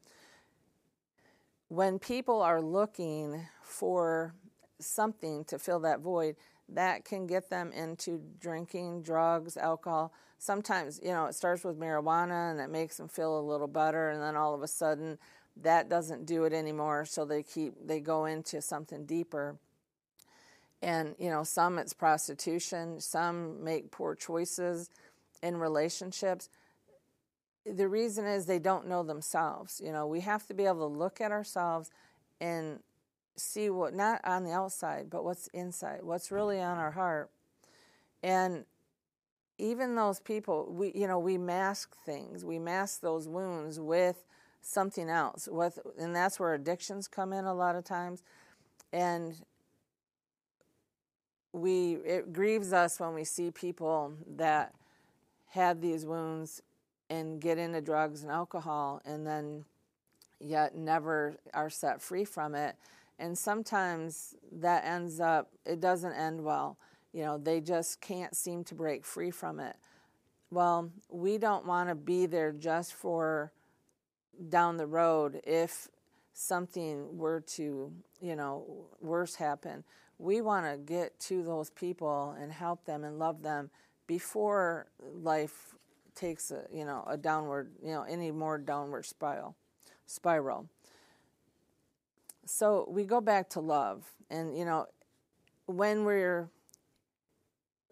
When 1.70 1.98
people 1.98 2.42
are 2.42 2.62
looking 2.62 3.48
for 3.62 4.34
something 4.80 5.44
to 5.46 5.60
fill 5.60 5.80
that 5.82 6.00
void, 6.00 6.36
that 6.70 7.06
can 7.06 7.28
get 7.28 7.50
them 7.50 7.72
into 7.72 8.22
drinking, 8.40 9.02
drugs, 9.04 9.58
alcohol. 9.58 10.14
Sometimes, 10.38 11.00
you 11.04 11.12
know, 11.12 11.26
it 11.26 11.36
starts 11.36 11.64
with 11.64 11.80
marijuana 11.80 12.52
and 12.52 12.60
it 12.60 12.70
makes 12.70 12.98
them 12.98 13.08
feel 13.08 13.40
a 13.40 13.42
little 13.42 13.68
better, 13.68 14.10
and 14.10 14.22
then 14.22 14.36
all 14.36 14.54
of 14.54 14.62
a 14.62 14.68
sudden 14.68 15.18
that 15.62 15.90
doesn't 15.90 16.26
do 16.26 16.46
it 16.46 16.54
anymore, 16.54 17.06
so 17.06 17.26
they 17.26 17.44
keep 17.44 17.74
they 17.86 18.00
go 18.00 18.26
into 18.26 18.62
something 18.62 19.06
deeper. 19.06 19.58
And 20.82 21.16
you 21.20 21.30
know, 21.30 21.44
some 21.44 21.78
it's 21.78 21.94
prostitution, 21.94 23.00
some 23.00 23.64
make 23.64 23.92
poor 23.92 24.16
choices 24.16 24.90
in 25.42 25.58
relationships. 25.58 26.50
The 27.66 27.88
reason 27.88 28.26
is 28.26 28.46
they 28.46 28.60
don't 28.60 28.88
know 28.88 29.04
themselves. 29.04 29.82
You 29.84 29.92
know, 29.92 30.08
we 30.08 30.22
have 30.22 30.46
to 30.48 30.54
be 30.54 30.66
able 30.66 30.90
to 30.90 30.98
look 30.98 31.22
at 31.22 31.32
ourselves 31.32 31.92
and 32.42 32.80
see 33.36 33.70
what 33.70 33.94
not 33.94 34.22
on 34.24 34.44
the 34.44 34.52
outside, 34.52 35.10
but 35.10 35.24
what's 35.24 35.48
inside, 35.48 36.00
what's 36.04 36.32
really 36.32 36.60
on 36.60 36.78
our 36.78 36.92
heart. 36.92 37.30
And 38.22 38.66
even 39.58 39.96
those 39.96 40.20
people, 40.20 40.68
we 40.72 40.92
you 40.96 41.08
know, 41.08 41.20
we 41.20 41.38
mask 41.38 41.96
things. 42.06 42.44
We 42.46 42.60
mask 42.60 43.02
those 43.02 43.28
wounds 43.28 43.80
with 43.80 44.26
something 44.62 45.10
else. 45.10 45.48
With 45.52 45.80
and 45.98 46.16
that's 46.16 46.40
where 46.40 46.54
addictions 46.54 47.08
come 47.08 47.34
in 47.34 47.46
a 47.46 47.54
lot 47.54 47.76
of 47.76 47.84
times. 47.84 48.24
And 48.92 49.36
we 51.52 51.94
it 52.06 52.34
grieves 52.34 52.74
us 52.74 53.00
when 53.00 53.14
we 53.14 53.24
see 53.24 53.52
people 53.52 54.14
that 54.36 54.74
had 55.50 55.82
these 55.82 56.06
wounds 56.06 56.62
and 57.10 57.40
get 57.40 57.60
into 57.60 57.80
drugs 57.80 58.24
and 58.24 58.32
alcohol 58.32 59.02
and 59.06 59.26
then 59.26 59.66
yet 60.40 60.76
never 60.76 61.36
are 61.54 61.70
set 61.70 62.02
free 62.02 62.26
from 62.26 62.56
it 62.56 62.76
and 63.20 63.38
sometimes 63.38 64.36
that 64.52 64.86
ends 64.86 65.20
up 65.20 65.52
it 65.66 65.80
doesn't 65.80 66.14
end 66.14 66.44
well. 66.44 66.78
You 67.14 67.24
know 67.24 67.38
they 67.38 67.62
just 67.62 68.02
can't 68.02 68.36
seem 68.36 68.64
to 68.66 68.76
break 68.76 69.06
free 69.06 69.32
from 69.32 69.60
it. 69.60 69.76
Well 70.52 70.92
we 71.10 71.38
don't 71.38 71.66
want 71.66 71.90
to 71.90 71.96
be 71.96 72.26
there 72.26 72.52
just 72.52 72.94
for 72.94 73.52
down 74.50 74.78
the 74.78 74.88
road 74.88 75.42
if 75.46 75.88
something 76.34 77.18
were 77.18 77.42
to 77.42 77.92
you 78.22 78.36
know 78.36 78.88
worse 79.00 79.36
happen. 79.36 79.84
We 80.20 80.42
want 80.42 80.66
to 80.66 80.78
get 80.78 81.20
to 81.22 81.44
those 81.44 81.70
people 81.70 82.36
and 82.40 82.52
help 82.52 82.86
them 82.86 83.04
and 83.04 83.20
love 83.20 83.42
them 83.42 83.70
before 84.08 84.88
life 85.02 85.76
takes 86.16 86.52
a 86.52 86.64
you 86.72 86.86
know 86.86 87.04
a 87.08 87.18
downward 87.18 87.72
you 87.82 87.92
know 87.92 88.04
any 88.04 88.32
more 88.32 88.58
downward 88.58 89.06
spiral 89.06 89.56
spiral 90.06 90.68
so 92.46 92.86
we 92.90 93.04
go 93.04 93.22
back 93.22 93.50
to 93.52 93.60
love. 93.60 94.04
And 94.30 94.58
you 94.58 94.66
know 94.66 94.88
when 95.66 96.04
we're 96.06 96.50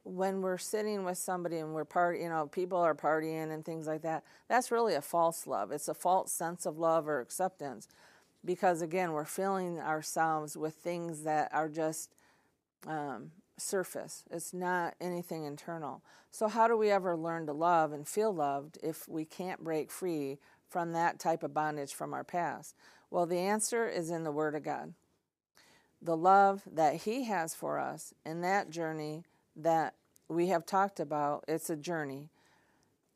when 0.04 0.42
we're 0.42 0.58
sitting 0.58 1.06
with 1.06 1.18
somebody 1.18 1.58
and 1.58 1.74
we're 1.74 1.86
part 1.86 2.20
you 2.20 2.28
know 2.28 2.48
people 2.48 2.78
are 2.80 2.96
partying 2.96 3.54
and 3.54 3.64
things 3.64 3.86
like 3.86 4.02
that 4.02 4.24
that's 4.50 4.72
really 4.72 4.96
a 4.96 5.02
false 5.02 5.46
love. 5.46 5.72
It's 5.72 5.88
a 5.88 5.94
false 5.94 6.32
sense 6.32 6.66
of 6.66 6.78
love 6.78 7.08
or 7.08 7.20
acceptance 7.22 7.88
because 8.44 8.82
again 8.82 9.12
we're 9.12 9.26
filling 9.26 9.80
ourselves 9.80 10.58
with 10.58 10.76
things 10.76 11.24
that 11.24 11.50
are 11.54 11.70
just 11.70 12.10
um, 12.88 13.32
surface. 13.58 14.24
It's 14.32 14.54
not 14.54 14.96
anything 15.00 15.46
internal. 15.46 16.02
So 16.32 16.48
how 16.48 16.68
do 16.68 16.78
we 16.78 16.90
ever 16.90 17.16
learn 17.16 17.46
to 17.48 17.54
love 17.54 17.92
and 17.92 18.08
feel 18.08 18.34
loved 18.34 18.78
if 18.82 19.08
we 19.08 19.26
can't 19.26 19.64
break 19.64 19.92
free 19.92 20.40
from 20.70 20.94
that 20.94 21.20
type 21.20 21.44
of 21.44 21.54
bondage 21.54 21.94
from 21.94 22.14
our 22.14 22.24
past 22.24 22.76
well, 23.12 23.26
the 23.26 23.38
answer 23.38 23.88
is 23.88 24.10
in 24.10 24.24
the 24.24 24.32
Word 24.32 24.56
of 24.56 24.64
God. 24.64 24.94
The 26.02 26.18
love 26.18 26.64
that 26.74 26.96
He 26.96 27.26
has 27.26 27.54
for 27.54 27.78
us 27.78 28.14
in 28.26 28.42
that 28.42 28.70
journey 28.72 29.24
that 29.58 29.94
we 30.30 30.48
have 30.48 30.66
talked 30.66 31.00
about, 31.00 31.44
it's 31.48 31.70
a 31.70 31.76
journey. 31.76 32.30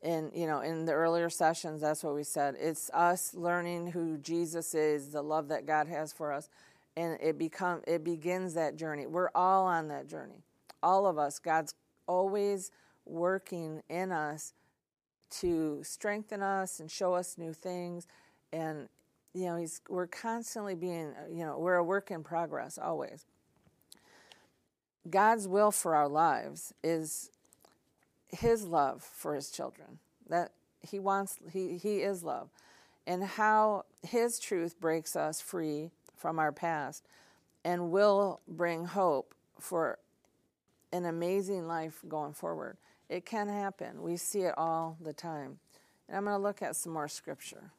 And, 0.04 0.32
you 0.36 0.46
know, 0.46 0.60
in 0.60 0.86
the 0.86 0.92
earlier 0.92 1.30
sessions, 1.30 1.82
that's 1.82 2.04
what 2.04 2.14
we 2.14 2.24
said. 2.24 2.56
It's 2.60 2.92
us 2.94 3.34
learning 3.34 3.88
who 3.88 4.18
Jesus 4.18 4.76
is, 4.76 5.10
the 5.10 5.24
love 5.24 5.48
that 5.48 5.66
God 5.66 5.88
has 5.88 6.14
for 6.14 6.32
us. 6.32 6.50
And 6.98 7.18
it 7.22 7.38
become 7.38 7.82
it 7.88 8.04
begins 8.04 8.54
that 8.54 8.76
journey. 8.76 9.08
We're 9.08 9.32
all 9.34 9.66
on 9.66 9.88
that 9.88 10.08
journey. 10.08 10.44
All 10.84 11.08
of 11.08 11.18
us. 11.18 11.40
God's 11.40 11.74
always 12.06 12.72
working 13.06 13.82
in 13.90 14.12
us 14.12 14.54
to 15.40 15.82
strengthen 15.84 16.44
us 16.44 16.80
and 16.80 16.92
show 16.92 17.16
us 17.16 17.38
new 17.38 17.54
things 17.54 18.08
and 18.54 18.88
you 19.36 19.48
know, 19.48 19.58
he's, 19.58 19.82
we're 19.90 20.08
constantly 20.08 20.76
being, 20.76 21.08
uh, 21.10 21.28
you 21.30 21.44
know, 21.46 21.60
we're 21.60 21.76
a 21.76 21.84
work 21.84 22.10
in 22.10 22.24
progress 22.24 22.80
always. 22.82 23.26
God's 25.10 25.46
will 25.46 25.72
for 25.72 25.94
our 25.94 26.08
lives 26.08 26.74
is 26.84 27.30
his 28.30 28.64
love 28.64 29.04
for 29.04 29.36
his 29.36 29.52
children. 29.52 30.00
That 30.30 30.54
he 30.82 31.00
wants, 31.00 31.38
he, 31.52 31.78
he 31.78 31.98
is 31.98 32.24
love. 32.24 32.50
And 33.06 33.24
how 33.24 33.84
his 34.08 34.40
truth 34.40 34.80
breaks 34.80 35.18
us 35.18 35.42
free 35.42 35.92
from 36.16 36.40
our 36.40 36.54
past 36.54 37.06
and 37.66 37.92
will 37.92 38.40
bring 38.48 38.86
hope 38.86 39.36
for 39.60 40.00
an 40.94 41.06
amazing 41.06 41.68
life 41.68 42.00
going 42.08 42.34
forward. 42.34 42.78
It 43.10 43.26
can 43.26 43.50
happen. 43.50 44.02
We 44.02 44.16
see 44.16 44.42
it 44.42 44.54
all 44.58 44.98
the 45.02 45.14
time. 45.14 45.60
And 46.08 46.16
I'm 46.16 46.24
going 46.24 46.38
to 46.38 46.42
look 46.42 46.62
at 46.62 46.78
some 46.78 46.94
more 46.94 47.10
scripture. 47.10 47.72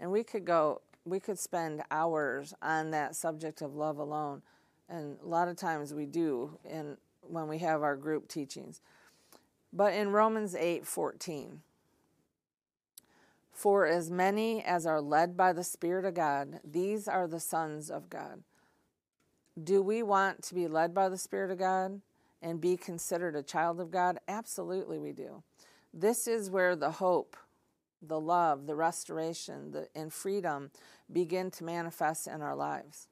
And 0.00 0.10
we 0.10 0.22
could 0.22 0.44
go, 0.44 0.82
we 1.04 1.20
could 1.20 1.38
spend 1.38 1.82
hours 1.90 2.54
on 2.62 2.90
that 2.92 3.16
subject 3.16 3.62
of 3.62 3.74
love 3.74 3.98
alone. 3.98 4.42
And 4.88 5.18
a 5.22 5.26
lot 5.26 5.48
of 5.48 5.56
times 5.56 5.92
we 5.92 6.06
do 6.06 6.58
in, 6.64 6.96
when 7.22 7.48
we 7.48 7.58
have 7.58 7.82
our 7.82 7.96
group 7.96 8.28
teachings. 8.28 8.80
But 9.72 9.92
in 9.92 10.10
Romans 10.10 10.54
8 10.54 10.86
14, 10.86 11.60
For 13.52 13.86
as 13.86 14.10
many 14.10 14.62
as 14.62 14.86
are 14.86 15.00
led 15.00 15.36
by 15.36 15.52
the 15.52 15.64
Spirit 15.64 16.04
of 16.04 16.14
God, 16.14 16.60
these 16.64 17.06
are 17.06 17.26
the 17.26 17.40
sons 17.40 17.90
of 17.90 18.08
God. 18.08 18.42
Do 19.62 19.82
we 19.82 20.02
want 20.02 20.42
to 20.44 20.54
be 20.54 20.68
led 20.68 20.94
by 20.94 21.08
the 21.08 21.18
Spirit 21.18 21.50
of 21.50 21.58
God 21.58 22.00
and 22.40 22.60
be 22.60 22.76
considered 22.76 23.34
a 23.34 23.42
child 23.42 23.80
of 23.80 23.90
God? 23.90 24.18
Absolutely, 24.28 24.98
we 24.98 25.12
do. 25.12 25.42
This 25.92 26.26
is 26.26 26.50
where 26.50 26.76
the 26.76 26.92
hope, 26.92 27.36
the 28.00 28.20
love, 28.20 28.66
the 28.66 28.74
restoration, 28.74 29.72
the, 29.72 29.88
and 29.94 30.12
freedom 30.12 30.70
begin 31.12 31.50
to 31.52 31.64
manifest 31.64 32.26
in 32.26 32.42
our 32.42 32.54
lives. 32.54 33.08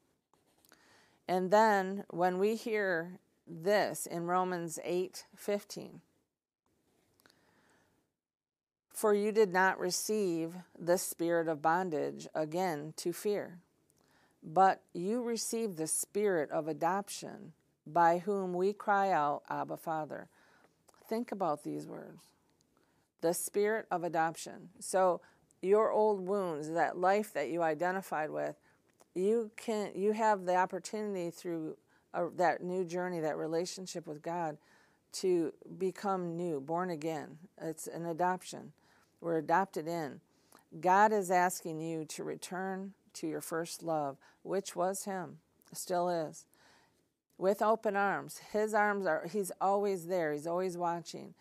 And 1.27 1.51
then 1.51 2.05
when 2.09 2.37
we 2.37 2.55
hear 2.55 3.19
this 3.45 4.05
in 4.05 4.25
Romans 4.27 4.79
8 4.83 5.25
15, 5.35 6.01
for 8.93 9.13
you 9.13 9.31
did 9.31 9.53
not 9.53 9.79
receive 9.79 10.53
the 10.77 10.97
spirit 10.97 11.47
of 11.47 11.61
bondage 11.61 12.27
again 12.33 12.93
to 12.97 13.13
fear, 13.13 13.59
but 14.41 14.81
you 14.93 15.21
received 15.21 15.77
the 15.77 15.87
spirit 15.87 16.49
of 16.49 16.67
adoption, 16.67 17.53
by 17.85 18.19
whom 18.19 18.53
we 18.53 18.73
cry 18.73 19.11
out, 19.11 19.43
Abba, 19.49 19.77
Father. 19.77 20.29
Think 21.07 21.31
about 21.31 21.63
these 21.63 21.85
words 21.85 22.36
the 23.21 23.33
spirit 23.33 23.85
of 23.91 24.03
adoption. 24.03 24.69
So, 24.79 25.21
your 25.61 25.91
old 25.91 26.21
wounds, 26.27 26.69
that 26.69 26.97
life 26.97 27.33
that 27.33 27.49
you 27.49 27.63
identified 27.63 28.29
with, 28.29 28.55
you 29.15 29.51
can 29.57 29.91
you 29.95 30.11
have 30.13 30.45
the 30.45 30.55
opportunity 30.55 31.31
through 31.31 31.77
a, 32.13 32.27
that 32.37 32.63
new 32.63 32.85
journey, 32.85 33.19
that 33.21 33.37
relationship 33.37 34.05
with 34.05 34.21
God, 34.21 34.57
to 35.13 35.53
become 35.77 36.35
new, 36.35 36.59
born 36.59 36.89
again. 36.89 37.37
It's 37.59 37.87
an 37.87 38.05
adoption. 38.05 38.73
We're 39.19 39.37
adopted 39.37 39.87
in. 39.87 40.21
God 40.79 41.11
is 41.11 41.31
asking 41.31 41.79
you 41.79 42.05
to 42.05 42.23
return 42.23 42.93
to 43.13 43.27
your 43.27 43.41
first 43.41 43.81
love, 43.81 44.17
which 44.43 44.75
was 44.75 45.05
Him, 45.05 45.39
still 45.73 46.09
is. 46.09 46.45
With 47.37 47.61
open 47.61 47.95
arms. 47.95 48.41
His 48.51 48.73
arms 48.73 49.05
are, 49.05 49.27
He's 49.31 49.51
always 49.59 50.07
there, 50.07 50.33
He's 50.33 50.47
always 50.47 50.77
watching. 50.77 51.33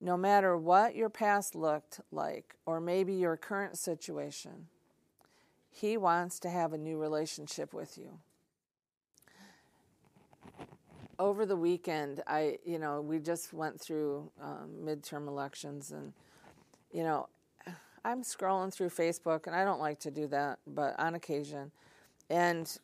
No 0.00 0.16
matter 0.16 0.56
what 0.56 0.94
your 0.94 1.08
past 1.08 1.54
looked 1.54 2.00
like, 2.12 2.54
or 2.66 2.80
maybe 2.80 3.14
your 3.14 3.36
current 3.36 3.78
situation, 3.78 4.68
He 5.70 5.96
wants 5.96 6.38
to 6.40 6.50
have 6.50 6.72
a 6.72 6.78
new 6.78 6.98
relationship 6.98 7.72
with 7.72 7.96
you. 7.96 8.18
Over 11.18 11.46
the 11.46 11.56
weekend, 11.56 12.22
I, 12.26 12.58
you 12.64 12.78
know, 12.78 13.00
we 13.00 13.18
just 13.18 13.54
went 13.54 13.80
through 13.80 14.30
um, 14.42 14.70
midterm 14.84 15.28
elections 15.28 15.90
and 15.90 16.12
you 16.92 17.02
know, 17.02 17.28
I'm 18.04 18.22
scrolling 18.22 18.72
through 18.72 18.90
Facebook, 18.90 19.46
and 19.46 19.56
I 19.56 19.64
don't 19.64 19.80
like 19.80 19.98
to 20.00 20.10
do 20.10 20.28
that, 20.28 20.60
but 20.66 20.98
on 20.98 21.14
occasion. 21.14 21.72
And 22.30 22.78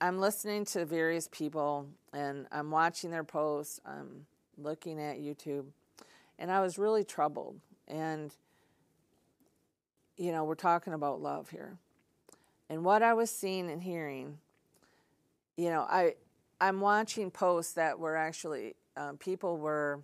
I'm 0.00 0.18
listening 0.18 0.64
to 0.66 0.84
various 0.84 1.28
people, 1.28 1.86
and 2.12 2.46
I'm 2.50 2.70
watching 2.70 3.10
their 3.10 3.24
posts, 3.24 3.80
I'm 3.86 4.26
looking 4.56 5.00
at 5.00 5.18
YouTube, 5.18 5.66
and 6.38 6.50
I 6.50 6.60
was 6.60 6.78
really 6.78 7.04
troubled. 7.04 7.60
And, 7.86 8.34
you 10.16 10.32
know, 10.32 10.44
we're 10.44 10.54
talking 10.54 10.92
about 10.92 11.20
love 11.20 11.50
here. 11.50 11.78
And 12.70 12.84
what 12.84 13.02
I 13.02 13.14
was 13.14 13.30
seeing 13.30 13.70
and 13.70 13.82
hearing, 13.82 14.38
you 15.56 15.70
know, 15.70 15.80
I, 15.80 16.14
I'm 16.60 16.80
watching 16.80 17.30
posts 17.30 17.72
that 17.74 17.98
were 17.98 18.16
actually, 18.16 18.74
um, 18.96 19.16
people 19.16 19.56
were 19.56 20.00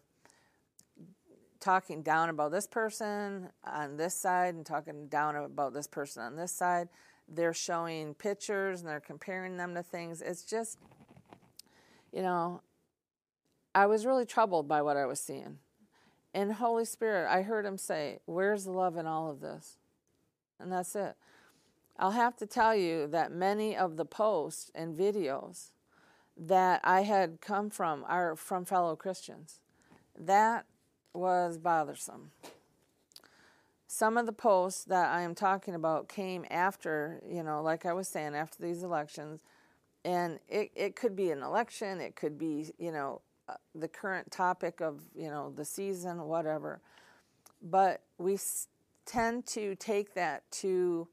talking 1.61 2.03
down 2.03 2.29
about 2.29 2.53
this 2.53 2.67
person 2.67 3.49
on 3.65 3.97
this 3.97 4.15
side 4.15 4.55
and 4.55 4.67
talking 4.67 5.09
down 5.09 5.37
about 5.37 5.73
this 5.73 5.87
person 5.87 6.23
on 6.23 6.37
this 6.37 6.53
side. 6.53 6.89
They're 7.29 7.55
showing 7.55 8.15
pictures 8.15 8.81
and 8.81 8.89
they're 8.89 9.01
comparing 9.01 9.57
them 9.57 9.75
to 9.75 9.83
things. 9.83 10.21
It's 10.21 10.45
just, 10.45 10.79
you 12.13 12.23
know, 12.23 12.61
I 13.75 13.87
was 13.87 14.07
really 14.07 14.27
troubled 14.27 14.69
by 14.69 14.83
what 14.83 14.97
I 14.97 15.07
was 15.07 15.21
seeing. 15.21 15.59
And 16.35 16.55
Holy 16.55 16.85
Spirit, 16.85 17.31
I 17.31 17.43
heard 17.43 17.65
him 17.65 17.79
say, 17.79 18.19
Where's 18.27 18.65
the 18.65 18.73
love 18.73 18.97
in 18.97 19.07
all 19.07 19.31
of 19.31 19.41
this? 19.41 19.79
And 20.59 20.73
that's 20.73 20.97
it. 20.97 21.15
I'll 21.97 22.11
have 22.11 22.37
to 22.39 22.47
tell 22.47 22.75
you 22.75 23.07
that 23.07 23.31
many 23.31 23.77
of 23.77 23.97
the 23.97 24.05
posts 24.05 24.73
and 24.75 24.97
videos 24.97 25.71
that 26.37 26.81
I 26.83 27.03
had 27.03 27.41
come 27.41 27.71
from 27.71 28.05
are 28.09 28.35
from 28.35 28.65
fellow 28.65 28.97
Christians. 28.97 29.61
That 30.19 30.67
was 31.13 31.57
bothersome. 31.57 32.33
Some 33.87 34.17
of 34.17 34.27
the 34.27 34.33
posts 34.33 34.83
that 34.85 35.13
I 35.13 35.23
am 35.23 35.37
talking 35.37 35.77
about 35.77 36.09
came 36.09 36.45
after, 36.51 37.23
you 37.31 37.45
know, 37.45 37.63
like 37.63 37.87
I 37.87 37.93
was 37.93 38.09
saying, 38.09 38.35
after 38.35 38.61
these 38.61 38.83
elections. 38.83 39.41
And 40.05 40.41
it, 40.49 40.73
it 40.75 40.97
could 40.97 41.15
be 41.15 41.31
an 41.31 41.43
election, 41.43 42.01
it 42.01 42.17
could 42.17 42.37
be, 42.37 42.73
you 42.77 42.91
know, 42.91 43.21
the 43.75 43.89
current 43.89 44.31
topic 44.31 44.81
of, 44.81 45.01
you 45.15 45.29
know, 45.31 45.53
the 45.57 45.65
season, 45.65 46.23
whatever. 46.25 46.81
But 47.63 48.03
we 48.19 48.35
s- 48.35 48.69
tend 49.07 49.47
to 49.49 49.75
take 49.77 50.15
that 50.15 50.51
to 50.53 51.09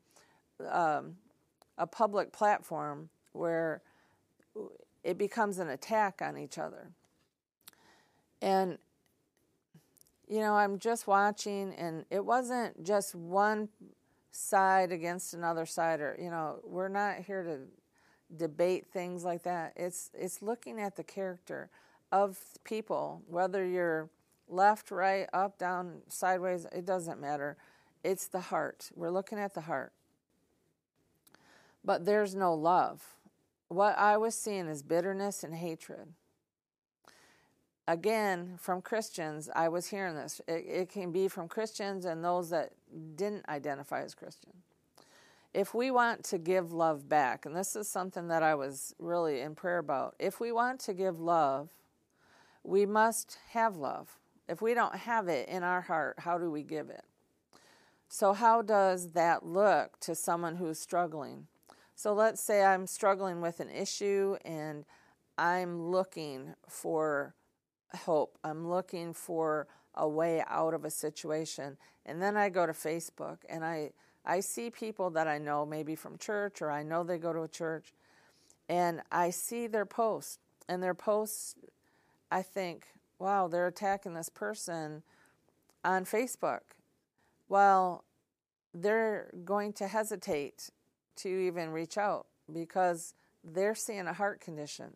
um, 0.69 1.17
a 1.77 1.87
public 1.87 2.31
platform 2.31 3.09
where 3.33 3.81
it 5.03 5.17
becomes 5.17 5.59
an 5.59 5.69
attack 5.69 6.21
on 6.21 6.37
each 6.37 6.57
other. 6.57 6.89
And 8.41 8.77
you 10.27 10.39
know, 10.39 10.53
I'm 10.53 10.79
just 10.79 11.07
watching, 11.07 11.73
and 11.75 12.05
it 12.09 12.25
wasn't 12.25 12.85
just 12.85 13.15
one 13.15 13.67
side 14.31 14.91
against 14.93 15.33
another 15.33 15.65
side, 15.65 15.99
or 15.99 16.17
you 16.21 16.29
know, 16.29 16.59
we're 16.63 16.87
not 16.87 17.17
here 17.17 17.43
to 17.43 17.59
debate 18.37 18.87
things 18.93 19.25
like 19.25 19.43
that. 19.43 19.73
It's 19.75 20.09
it's 20.13 20.41
looking 20.41 20.79
at 20.79 20.95
the 20.95 21.03
character 21.03 21.69
of 22.11 22.37
people, 22.63 23.21
whether 23.27 23.65
you're 23.65 24.09
left, 24.47 24.91
right, 24.91 25.27
up, 25.33 25.57
down, 25.57 26.01
sideways. 26.07 26.65
It 26.71 26.85
doesn't 26.85 27.19
matter. 27.19 27.57
It's 28.03 28.27
the 28.27 28.39
heart. 28.39 28.89
We're 28.95 29.11
looking 29.11 29.39
at 29.39 29.53
the 29.53 29.61
heart. 29.61 29.93
But 31.83 32.05
there's 32.05 32.35
no 32.35 32.53
love. 32.53 33.01
What 33.69 33.97
I 33.97 34.17
was 34.17 34.35
seeing 34.35 34.67
is 34.67 34.83
bitterness 34.83 35.43
and 35.43 35.55
hatred 35.55 36.13
again, 37.91 38.57
from 38.57 38.81
Christians, 38.81 39.49
I 39.53 39.67
was 39.69 39.87
hearing 39.87 40.15
this. 40.15 40.41
It, 40.47 40.65
it, 40.67 40.89
can 40.89 41.11
be 41.11 41.27
from 41.27 41.47
Christians 41.47 42.05
and 42.05 42.23
those 42.23 42.49
that 42.49 42.71
didn't 43.15 43.47
identify 43.49 44.01
as 44.03 44.15
Christian. 44.15 44.51
If 45.53 45.73
we 45.73 45.91
want 45.91 46.23
to 46.25 46.37
give 46.37 46.71
love 46.71 47.09
back, 47.09 47.45
and 47.45 47.55
this 47.55 47.75
is 47.75 47.87
something 47.87 48.29
that 48.29 48.41
I 48.41 48.55
was 48.55 48.95
really 48.99 49.41
in 49.41 49.55
prayer 49.55 49.79
about, 49.79 50.15
if 50.17 50.39
we 50.39 50.51
want 50.51 50.79
to 50.81 50.93
give 50.93 51.19
love, 51.19 51.69
we 52.63 52.85
must 52.85 53.37
have 53.51 53.77
love. 53.77 54.19
If 54.47 54.61
we 54.61 54.73
don't 54.73 54.95
have 54.95 55.27
it 55.27 55.47
in 55.49 55.63
our 55.63 55.81
heart, 55.81 56.15
how 56.19 56.37
do 56.37 56.51
we 56.51 56.63
give 56.63 56.89
it? 56.89 57.03
So, 58.09 58.33
how 58.33 58.61
does 58.61 59.11
that 59.11 59.45
look 59.45 59.99
to 60.01 60.15
someone 60.15 60.57
who's 60.57 60.79
struggling? 60.79 61.47
So, 61.95 62.13
let's 62.13 62.41
say 62.41 62.63
I'm 62.63 62.85
struggling 62.85 63.39
with 63.39 63.61
an 63.61 63.69
issue 63.69 64.35
and 64.43 64.85
I'm 65.37 65.81
looking 65.81 66.55
for 66.67 67.35
hope. 67.95 68.37
I'm 68.43 68.67
looking 68.67 69.13
for 69.13 69.67
a 69.95 70.07
way 70.07 70.43
out 70.47 70.73
of 70.73 70.85
a 70.85 70.89
situation. 70.89 71.77
And 72.05 72.21
then 72.21 72.35
I 72.35 72.49
go 72.49 72.65
to 72.65 72.73
Facebook 72.73 73.37
and 73.47 73.63
I, 73.63 73.91
I 74.25 74.41
see 74.41 74.69
people 74.69 75.09
that 75.11 75.27
I 75.27 75.37
know, 75.37 75.65
maybe 75.65 75.95
from 75.95 76.17
church 76.17 76.61
or 76.61 76.69
I 76.69 76.83
know 76.83 77.03
they 77.03 77.17
go 77.17 77.33
to 77.33 77.41
a 77.43 77.47
church, 77.47 77.93
and 78.69 79.01
I 79.11 79.29
see 79.29 79.67
their 79.67 79.85
posts. 79.85 80.39
And 80.69 80.81
their 80.81 80.93
posts, 80.93 81.55
I 82.31 82.41
think, 82.41 82.87
wow, 83.19 83.47
they're 83.47 83.67
attacking 83.67 84.13
this 84.13 84.29
person 84.29 85.03
on 85.83 86.05
Facebook. 86.05 86.61
Well, 87.49 88.05
they're 88.73 89.29
going 89.43 89.73
to 89.73 89.87
hesitate 89.87 90.69
to 91.17 91.27
even 91.27 91.69
reach 91.71 91.97
out 91.97 92.27
because 92.51 93.13
they're 93.43 93.75
seeing 93.75 94.07
a 94.07 94.13
heart 94.13 94.39
condition. 94.39 94.95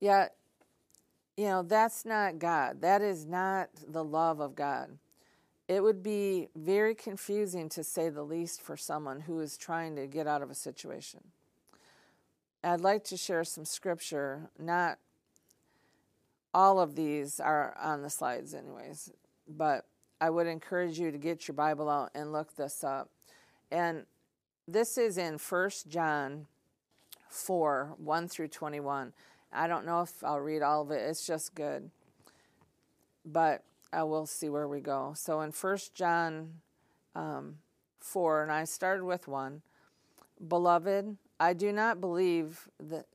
Yet 0.00 0.34
you 1.36 1.46
know, 1.46 1.62
that's 1.62 2.04
not 2.04 2.38
God. 2.38 2.80
That 2.80 3.02
is 3.02 3.26
not 3.26 3.68
the 3.86 4.04
love 4.04 4.40
of 4.40 4.54
God. 4.54 4.98
It 5.66 5.82
would 5.82 6.02
be 6.02 6.48
very 6.54 6.94
confusing 6.94 7.68
to 7.70 7.82
say 7.82 8.08
the 8.08 8.22
least 8.22 8.60
for 8.60 8.76
someone 8.76 9.20
who 9.20 9.40
is 9.40 9.56
trying 9.56 9.96
to 9.96 10.06
get 10.06 10.26
out 10.26 10.42
of 10.42 10.50
a 10.50 10.54
situation. 10.54 11.20
I'd 12.62 12.80
like 12.80 13.04
to 13.04 13.16
share 13.16 13.44
some 13.44 13.64
scripture. 13.64 14.50
Not 14.58 14.98
all 16.54 16.80
of 16.80 16.94
these 16.94 17.40
are 17.40 17.76
on 17.82 18.02
the 18.02 18.10
slides, 18.10 18.54
anyways, 18.54 19.10
but 19.48 19.84
I 20.20 20.30
would 20.30 20.46
encourage 20.46 20.98
you 20.98 21.10
to 21.10 21.18
get 21.18 21.48
your 21.48 21.54
Bible 21.54 21.90
out 21.90 22.10
and 22.14 22.32
look 22.32 22.56
this 22.56 22.84
up. 22.84 23.10
And 23.70 24.06
this 24.66 24.96
is 24.96 25.18
in 25.18 25.38
1 25.38 25.70
John 25.88 26.46
4 27.28 27.94
1 27.98 28.28
through 28.28 28.48
21. 28.48 29.12
I 29.52 29.66
don't 29.66 29.84
know 29.84 30.02
if 30.02 30.22
I'll 30.22 30.40
read 30.40 30.62
all 30.62 30.82
of 30.82 30.90
it. 30.90 31.02
It's 31.02 31.26
just 31.26 31.54
good. 31.54 31.90
But 33.26 33.62
uh, 33.92 34.06
we'll 34.06 34.26
see 34.26 34.48
where 34.48 34.68
we 34.68 34.80
go. 34.80 35.12
So 35.16 35.40
in 35.40 35.52
First 35.52 35.94
John 35.94 36.54
um, 37.14 37.58
4, 38.00 38.44
and 38.44 38.52
I 38.52 38.64
started 38.64 39.04
with 39.04 39.28
1 39.28 39.62
Beloved, 40.48 41.16
I 41.38 41.52
do 41.52 41.72
not 41.72 42.00
believe 42.00 42.68
that 42.80 43.06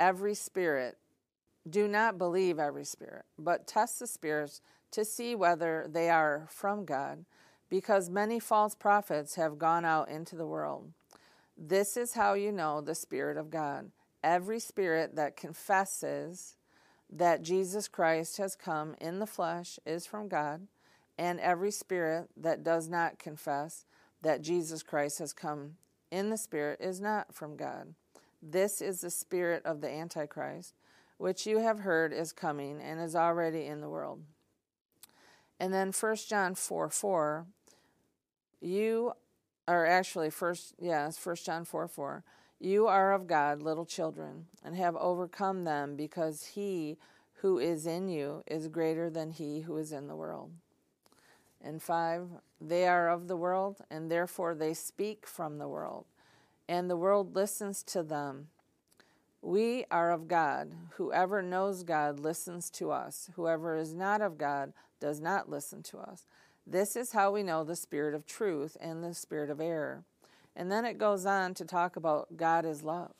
every 0.00 0.34
spirit, 0.34 0.96
do 1.68 1.88
not 1.88 2.18
believe 2.18 2.58
every 2.58 2.84
spirit, 2.84 3.24
but 3.38 3.66
test 3.66 3.98
the 3.98 4.06
spirits 4.06 4.60
to 4.90 5.04
see 5.04 5.34
whether 5.34 5.86
they 5.88 6.10
are 6.10 6.46
from 6.50 6.84
God, 6.84 7.24
because 7.68 8.10
many 8.10 8.38
false 8.38 8.74
prophets 8.74 9.34
have 9.34 9.58
gone 9.58 9.84
out 9.84 10.08
into 10.08 10.36
the 10.36 10.46
world. 10.46 10.92
This 11.56 11.96
is 11.96 12.14
how 12.14 12.34
you 12.34 12.52
know 12.52 12.80
the 12.80 12.94
Spirit 12.94 13.36
of 13.36 13.50
God. 13.50 13.90
Every 14.22 14.58
spirit 14.58 15.16
that 15.16 15.36
confesses 15.36 16.56
that 17.10 17.42
Jesus 17.42 17.88
Christ 17.88 18.38
has 18.38 18.56
come 18.56 18.94
in 19.00 19.18
the 19.18 19.26
flesh 19.26 19.78
is 19.86 20.06
from 20.06 20.28
God, 20.28 20.66
and 21.18 21.38
every 21.40 21.70
spirit 21.70 22.28
that 22.36 22.64
does 22.64 22.88
not 22.88 23.18
confess 23.18 23.84
that 24.22 24.42
Jesus 24.42 24.82
Christ 24.82 25.18
has 25.18 25.32
come 25.32 25.76
in 26.10 26.30
the 26.30 26.38
spirit 26.38 26.80
is 26.80 27.00
not 27.00 27.34
from 27.34 27.56
God. 27.56 27.94
This 28.42 28.80
is 28.80 29.00
the 29.00 29.10
spirit 29.10 29.62
of 29.64 29.80
the 29.80 29.90
Antichrist, 29.90 30.74
which 31.24 31.46
you 31.46 31.56
have 31.56 31.78
heard 31.78 32.12
is 32.12 32.34
coming 32.34 32.82
and 32.82 33.00
is 33.00 33.16
already 33.16 33.64
in 33.64 33.80
the 33.80 33.88
world. 33.88 34.20
And 35.58 35.72
then 35.72 35.90
1 35.90 36.16
John 36.28 36.54
4 36.54 36.90
4, 36.90 37.46
you 38.60 39.14
are 39.66 39.86
actually 39.86 40.28
first 40.28 40.74
yes, 40.78 41.18
1 41.24 41.36
John 41.36 41.64
4 41.64 41.88
4. 41.88 42.24
You 42.60 42.86
are 42.88 43.14
of 43.14 43.26
God, 43.26 43.62
little 43.62 43.86
children, 43.86 44.48
and 44.62 44.76
have 44.76 44.96
overcome 44.96 45.64
them, 45.64 45.96
because 45.96 46.44
he 46.56 46.98
who 47.36 47.58
is 47.58 47.86
in 47.86 48.10
you 48.10 48.44
is 48.46 48.68
greater 48.68 49.08
than 49.08 49.30
he 49.30 49.62
who 49.62 49.78
is 49.78 49.92
in 49.92 50.08
the 50.08 50.16
world. 50.16 50.50
And 51.58 51.82
five, 51.82 52.28
they 52.60 52.86
are 52.86 53.08
of 53.08 53.28
the 53.28 53.36
world, 53.36 53.78
and 53.90 54.10
therefore 54.10 54.54
they 54.54 54.74
speak 54.74 55.26
from 55.26 55.56
the 55.56 55.68
world, 55.68 56.04
and 56.68 56.90
the 56.90 56.98
world 56.98 57.34
listens 57.34 57.82
to 57.84 58.02
them. 58.02 58.48
We 59.44 59.84
are 59.90 60.10
of 60.10 60.26
God. 60.26 60.72
Whoever 60.96 61.42
knows 61.42 61.82
God 61.82 62.18
listens 62.18 62.70
to 62.70 62.90
us. 62.90 63.28
Whoever 63.36 63.76
is 63.76 63.92
not 63.92 64.22
of 64.22 64.38
God 64.38 64.72
does 65.00 65.20
not 65.20 65.50
listen 65.50 65.82
to 65.82 65.98
us. 65.98 66.24
This 66.66 66.96
is 66.96 67.12
how 67.12 67.30
we 67.30 67.42
know 67.42 67.62
the 67.62 67.76
spirit 67.76 68.14
of 68.14 68.24
truth 68.24 68.74
and 68.80 69.04
the 69.04 69.12
spirit 69.12 69.50
of 69.50 69.60
error. 69.60 70.02
And 70.56 70.72
then 70.72 70.86
it 70.86 70.96
goes 70.96 71.26
on 71.26 71.52
to 71.54 71.66
talk 71.66 71.94
about 71.94 72.38
God 72.38 72.64
is 72.64 72.82
love. 72.82 73.12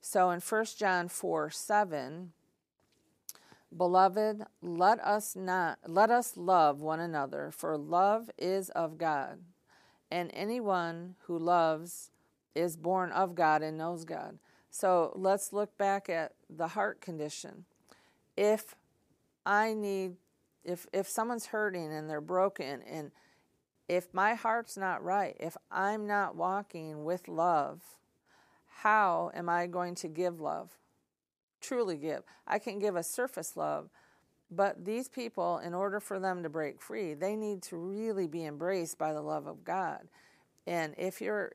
So 0.00 0.30
in 0.30 0.40
1 0.40 0.64
John 0.76 1.08
4 1.08 1.50
7, 1.50 2.32
Beloved, 3.76 4.42
let 4.60 4.98
us 5.04 5.36
not 5.36 5.78
let 5.86 6.10
us 6.10 6.36
love 6.36 6.80
one 6.80 6.98
another, 6.98 7.52
for 7.52 7.78
love 7.78 8.28
is 8.36 8.70
of 8.70 8.98
God. 8.98 9.38
And 10.10 10.32
anyone 10.34 11.14
who 11.26 11.38
loves 11.38 12.10
is 12.56 12.76
born 12.76 13.12
of 13.12 13.36
God 13.36 13.62
and 13.62 13.78
knows 13.78 14.04
God. 14.04 14.38
So 14.74 15.12
let's 15.14 15.52
look 15.52 15.78
back 15.78 16.08
at 16.08 16.32
the 16.50 16.66
heart 16.66 17.00
condition. 17.00 17.64
If 18.36 18.74
I 19.46 19.72
need 19.72 20.14
if 20.64 20.88
if 20.92 21.08
someone's 21.08 21.46
hurting 21.46 21.92
and 21.92 22.10
they're 22.10 22.20
broken 22.20 22.82
and 22.82 23.12
if 23.88 24.12
my 24.12 24.34
heart's 24.34 24.76
not 24.76 25.04
right, 25.04 25.36
if 25.38 25.56
I'm 25.70 26.08
not 26.08 26.34
walking 26.34 27.04
with 27.04 27.28
love, 27.28 27.82
how 28.78 29.30
am 29.32 29.48
I 29.48 29.68
going 29.68 29.94
to 29.96 30.08
give 30.08 30.40
love? 30.40 30.72
Truly 31.60 31.96
give. 31.96 32.24
I 32.44 32.58
can 32.58 32.80
give 32.80 32.96
a 32.96 33.04
surface 33.04 33.56
love, 33.56 33.90
but 34.50 34.84
these 34.84 35.08
people, 35.08 35.58
in 35.58 35.72
order 35.72 36.00
for 36.00 36.18
them 36.18 36.42
to 36.42 36.48
break 36.48 36.82
free, 36.82 37.14
they 37.14 37.36
need 37.36 37.62
to 37.64 37.76
really 37.76 38.26
be 38.26 38.44
embraced 38.44 38.98
by 38.98 39.12
the 39.12 39.22
love 39.22 39.46
of 39.46 39.62
God. 39.62 40.08
And 40.66 40.94
if 40.96 41.20
you're, 41.20 41.52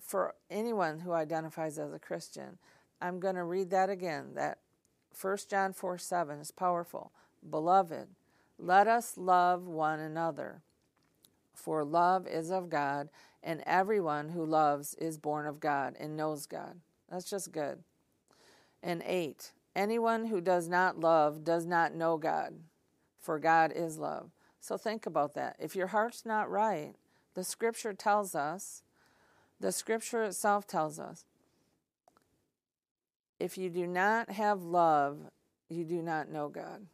for 0.00 0.34
anyone 0.50 1.00
who 1.00 1.12
identifies 1.12 1.78
as 1.78 1.92
a 1.92 1.98
Christian, 1.98 2.58
I'm 3.00 3.18
going 3.18 3.34
to 3.34 3.44
read 3.44 3.70
that 3.70 3.90
again. 3.90 4.34
That 4.34 4.58
1 5.20 5.38
John 5.48 5.72
4 5.72 5.98
7 5.98 6.38
is 6.38 6.50
powerful. 6.50 7.12
Beloved, 7.48 8.08
let 8.58 8.86
us 8.86 9.16
love 9.16 9.66
one 9.66 9.98
another, 9.98 10.62
for 11.52 11.84
love 11.84 12.28
is 12.28 12.50
of 12.50 12.70
God, 12.70 13.08
and 13.42 13.62
everyone 13.66 14.28
who 14.30 14.44
loves 14.44 14.94
is 14.94 15.18
born 15.18 15.46
of 15.46 15.58
God 15.58 15.96
and 15.98 16.16
knows 16.16 16.46
God. 16.46 16.80
That's 17.10 17.28
just 17.28 17.50
good. 17.50 17.80
And 18.82 19.02
eight, 19.04 19.52
anyone 19.74 20.26
who 20.26 20.40
does 20.40 20.68
not 20.68 21.00
love 21.00 21.42
does 21.42 21.66
not 21.66 21.94
know 21.94 22.16
God, 22.16 22.54
for 23.18 23.38
God 23.38 23.72
is 23.74 23.98
love. 23.98 24.30
So 24.60 24.76
think 24.76 25.06
about 25.06 25.34
that. 25.34 25.56
If 25.58 25.74
your 25.74 25.88
heart's 25.88 26.24
not 26.24 26.48
right, 26.48 26.94
the 27.34 27.44
scripture 27.44 27.92
tells 27.92 28.34
us, 28.34 28.82
the 29.60 29.72
scripture 29.72 30.24
itself 30.24 30.66
tells 30.66 30.98
us, 30.98 31.24
if 33.38 33.58
you 33.58 33.70
do 33.70 33.86
not 33.86 34.30
have 34.30 34.62
love, 34.62 35.18
you 35.68 35.84
do 35.84 36.02
not 36.02 36.28
know 36.30 36.48
God. 36.48 36.86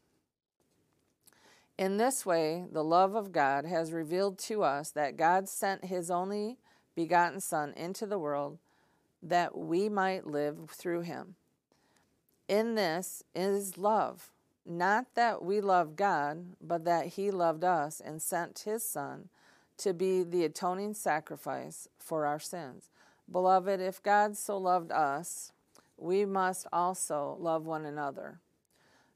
In 1.76 1.96
this 1.96 2.26
way, 2.26 2.64
the 2.70 2.82
love 2.82 3.14
of 3.14 3.32
God 3.32 3.64
has 3.64 3.92
revealed 3.92 4.38
to 4.40 4.62
us 4.62 4.90
that 4.90 5.16
God 5.16 5.48
sent 5.48 5.84
his 5.84 6.10
only 6.10 6.58
begotten 6.94 7.40
Son 7.40 7.72
into 7.76 8.06
the 8.06 8.18
world 8.18 8.58
that 9.22 9.56
we 9.56 9.88
might 9.88 10.26
live 10.26 10.70
through 10.70 11.02
him. 11.02 11.36
In 12.48 12.74
this 12.74 13.22
is 13.34 13.78
love, 13.78 14.30
not 14.66 15.14
that 15.14 15.44
we 15.44 15.60
love 15.60 15.96
God, 15.96 16.56
but 16.60 16.84
that 16.84 17.06
he 17.08 17.30
loved 17.30 17.62
us 17.62 18.00
and 18.00 18.20
sent 18.20 18.60
his 18.60 18.82
Son 18.82 19.28
to 19.78 19.94
be 19.94 20.22
the 20.22 20.44
atoning 20.44 20.94
sacrifice 20.94 21.88
for 21.98 22.26
our 22.26 22.38
sins. 22.38 22.90
Beloved, 23.30 23.80
if 23.80 24.02
God 24.02 24.36
so 24.36 24.58
loved 24.58 24.90
us, 24.90 25.52
we 25.96 26.24
must 26.24 26.66
also 26.72 27.36
love 27.40 27.66
one 27.66 27.84
another. 27.84 28.40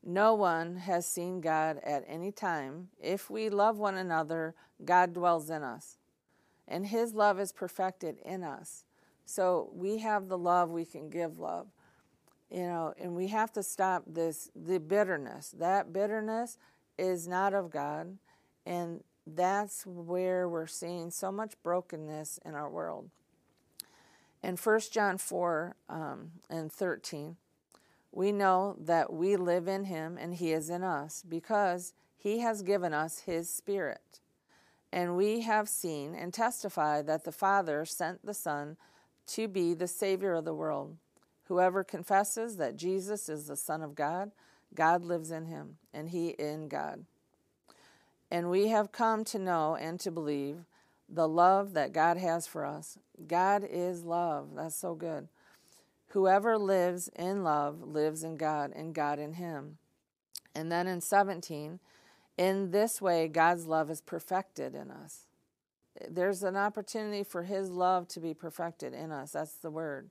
No 0.05 0.35
one 0.35 0.77
has 0.77 1.07
seen 1.07 1.41
God 1.41 1.79
at 1.85 2.05
any 2.09 2.33
time. 2.33 2.89
If 3.01 3.31
we 3.31 3.49
love 3.49 3.79
one 3.79 3.97
another, 3.97 4.55
God 4.85 5.13
dwells 5.15 5.49
in 5.49 5.63
us, 5.63 5.97
and 6.67 6.87
His 6.87 7.15
love 7.15 7.39
is 7.39 7.53
perfected 7.53 8.19
in 8.25 8.43
us. 8.43 8.85
So 9.25 9.71
we 9.73 9.99
have 9.99 10.29
the 10.29 10.39
love, 10.39 10.71
we 10.71 10.85
can 10.85 11.09
give 11.09 11.39
love. 11.39 11.69
You 12.51 12.65
know, 12.65 12.95
and 13.01 13.15
we 13.15 13.29
have 13.29 13.53
to 13.53 13.63
stop 13.63 14.03
this 14.07 14.51
the 14.55 14.79
bitterness. 14.79 15.55
That 15.59 15.93
bitterness 15.93 16.59
is 16.99 17.27
not 17.27 17.55
of 17.55 17.71
God, 17.71 18.19
and 18.67 19.03
that's 19.27 19.87
where 19.87 20.49
we're 20.49 20.67
seeing 20.67 21.11
so 21.11 21.31
much 21.31 21.55
brokenness 21.63 22.39
in 22.45 22.55
our 22.55 22.69
world. 22.69 23.11
In 24.43 24.57
1 24.57 24.81
John 24.91 25.19
4 25.19 25.77
um, 25.89 26.33
and 26.51 26.73
13, 26.73 27.37
we 28.11 28.33
know 28.33 28.77
that 28.79 29.13
we 29.13 29.37
live 29.37 29.69
in 29.69 29.85
him 29.85 30.19
and 30.19 30.35
he 30.35 30.53
is 30.53 30.69
in 30.69 30.83
us 30.83 31.23
because 31.27 31.95
he 32.17 32.41
has 32.41 32.63
given 32.63 32.93
us 32.93 33.21
his 33.21 33.49
spirit. 33.49 34.21
And 34.93 35.17
we 35.17 35.41
have 35.41 35.69
seen 35.69 36.15
and 36.15 36.35
testified 36.35 37.07
that 37.07 37.25
the 37.25 37.33
Father 37.33 37.85
sent 37.85 38.27
the 38.27 38.35
Son 38.35 38.77
to 39.29 39.49
be 39.49 39.73
the 39.73 39.89
Savior 39.89 40.35
of 40.35 40.45
the 40.45 40.55
world. 40.55 40.97
Whoever 41.45 41.83
confesses 41.83 42.57
that 42.57 42.77
Jesus 42.77 43.29
is 43.29 43.47
the 43.47 43.57
Son 43.57 43.83
of 43.83 43.95
God, 43.95 44.33
God 44.75 45.05
lives 45.05 45.31
in 45.31 45.47
him, 45.47 45.77
and 45.93 46.11
he 46.11 46.29
in 46.31 46.69
God. 46.69 47.05
And 48.33 48.49
we 48.49 48.69
have 48.69 48.93
come 48.93 49.25
to 49.25 49.39
know 49.39 49.77
and 49.77 50.01
to 50.01 50.11
believe 50.11 50.65
the 51.07 51.29
love 51.29 51.75
that 51.75 51.93
God 51.93 52.17
has 52.17 52.47
for 52.47 52.65
us. 52.65 52.97
God 53.27 53.63
is 53.63 54.05
love. 54.05 54.55
That's 54.57 54.75
so 54.75 54.95
good. 54.95 55.29
Whoever 56.09 56.57
lives 56.57 57.11
in 57.15 57.45
love 57.45 57.83
lives 57.83 58.25
in 58.25 58.37
God, 58.37 58.73
and 58.75 58.95
God 58.95 59.19
in 59.19 59.35
him. 59.35 59.77
And 60.55 60.73
then 60.73 60.87
in 60.87 61.03
17, 61.03 61.79
in 62.39 62.71
this 62.71 63.03
way, 63.03 63.29
God's 63.29 63.67
love 63.67 63.91
is 63.91 64.01
perfected 64.01 64.75
in 64.75 64.91
us. 64.91 65.27
There's 66.09 66.43
an 66.43 66.57
opportunity 66.57 67.25
for 67.25 67.43
his 67.43 67.69
love 67.69 68.09
to 68.09 68.21
be 68.21 68.33
perfected 68.33 68.95
in 68.95 69.13
us. 69.13 69.33
That's 69.33 69.57
the 69.57 69.71
word. 69.71 70.09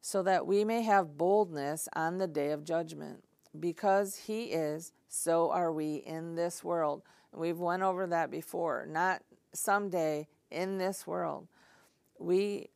So 0.00 0.22
that 0.22 0.46
we 0.46 0.64
may 0.64 0.80
have 0.80 1.18
boldness 1.18 1.90
on 1.94 2.16
the 2.16 2.26
day 2.26 2.52
of 2.52 2.64
judgment. 2.64 3.22
Because 3.58 4.16
he 4.16 4.44
is, 4.44 4.92
so 5.08 5.50
are 5.50 5.72
we 5.72 5.96
in 5.96 6.34
this 6.34 6.64
world. 6.64 7.02
We've 7.34 7.58
went 7.58 7.82
over 7.82 8.06
that 8.06 8.30
before. 8.30 8.86
Not 8.88 9.22
someday 9.52 10.28
in 10.50 10.78
this 10.78 11.06
world. 11.06 11.48
We 12.18 12.68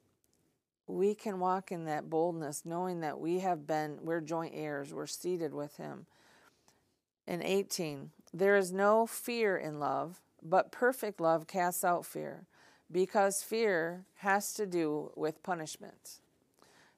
we 0.86 1.14
can 1.14 1.40
walk 1.40 1.72
in 1.72 1.84
that 1.86 2.08
boldness 2.08 2.64
knowing 2.64 3.00
that 3.00 3.18
we 3.18 3.40
have 3.40 3.66
been, 3.66 3.98
we're 4.02 4.20
joint 4.20 4.52
heirs, 4.54 4.94
we're 4.94 5.06
seated 5.06 5.52
with 5.52 5.76
Him. 5.76 6.06
In 7.26 7.42
18, 7.42 8.10
there 8.32 8.56
is 8.56 8.72
no 8.72 9.06
fear 9.06 9.56
in 9.56 9.80
love, 9.80 10.20
but 10.42 10.70
perfect 10.70 11.20
love 11.20 11.48
casts 11.48 11.82
out 11.82 12.06
fear, 12.06 12.46
because 12.90 13.42
fear 13.42 14.04
has 14.18 14.54
to 14.54 14.64
do 14.64 15.10
with 15.16 15.42
punishment. 15.42 16.20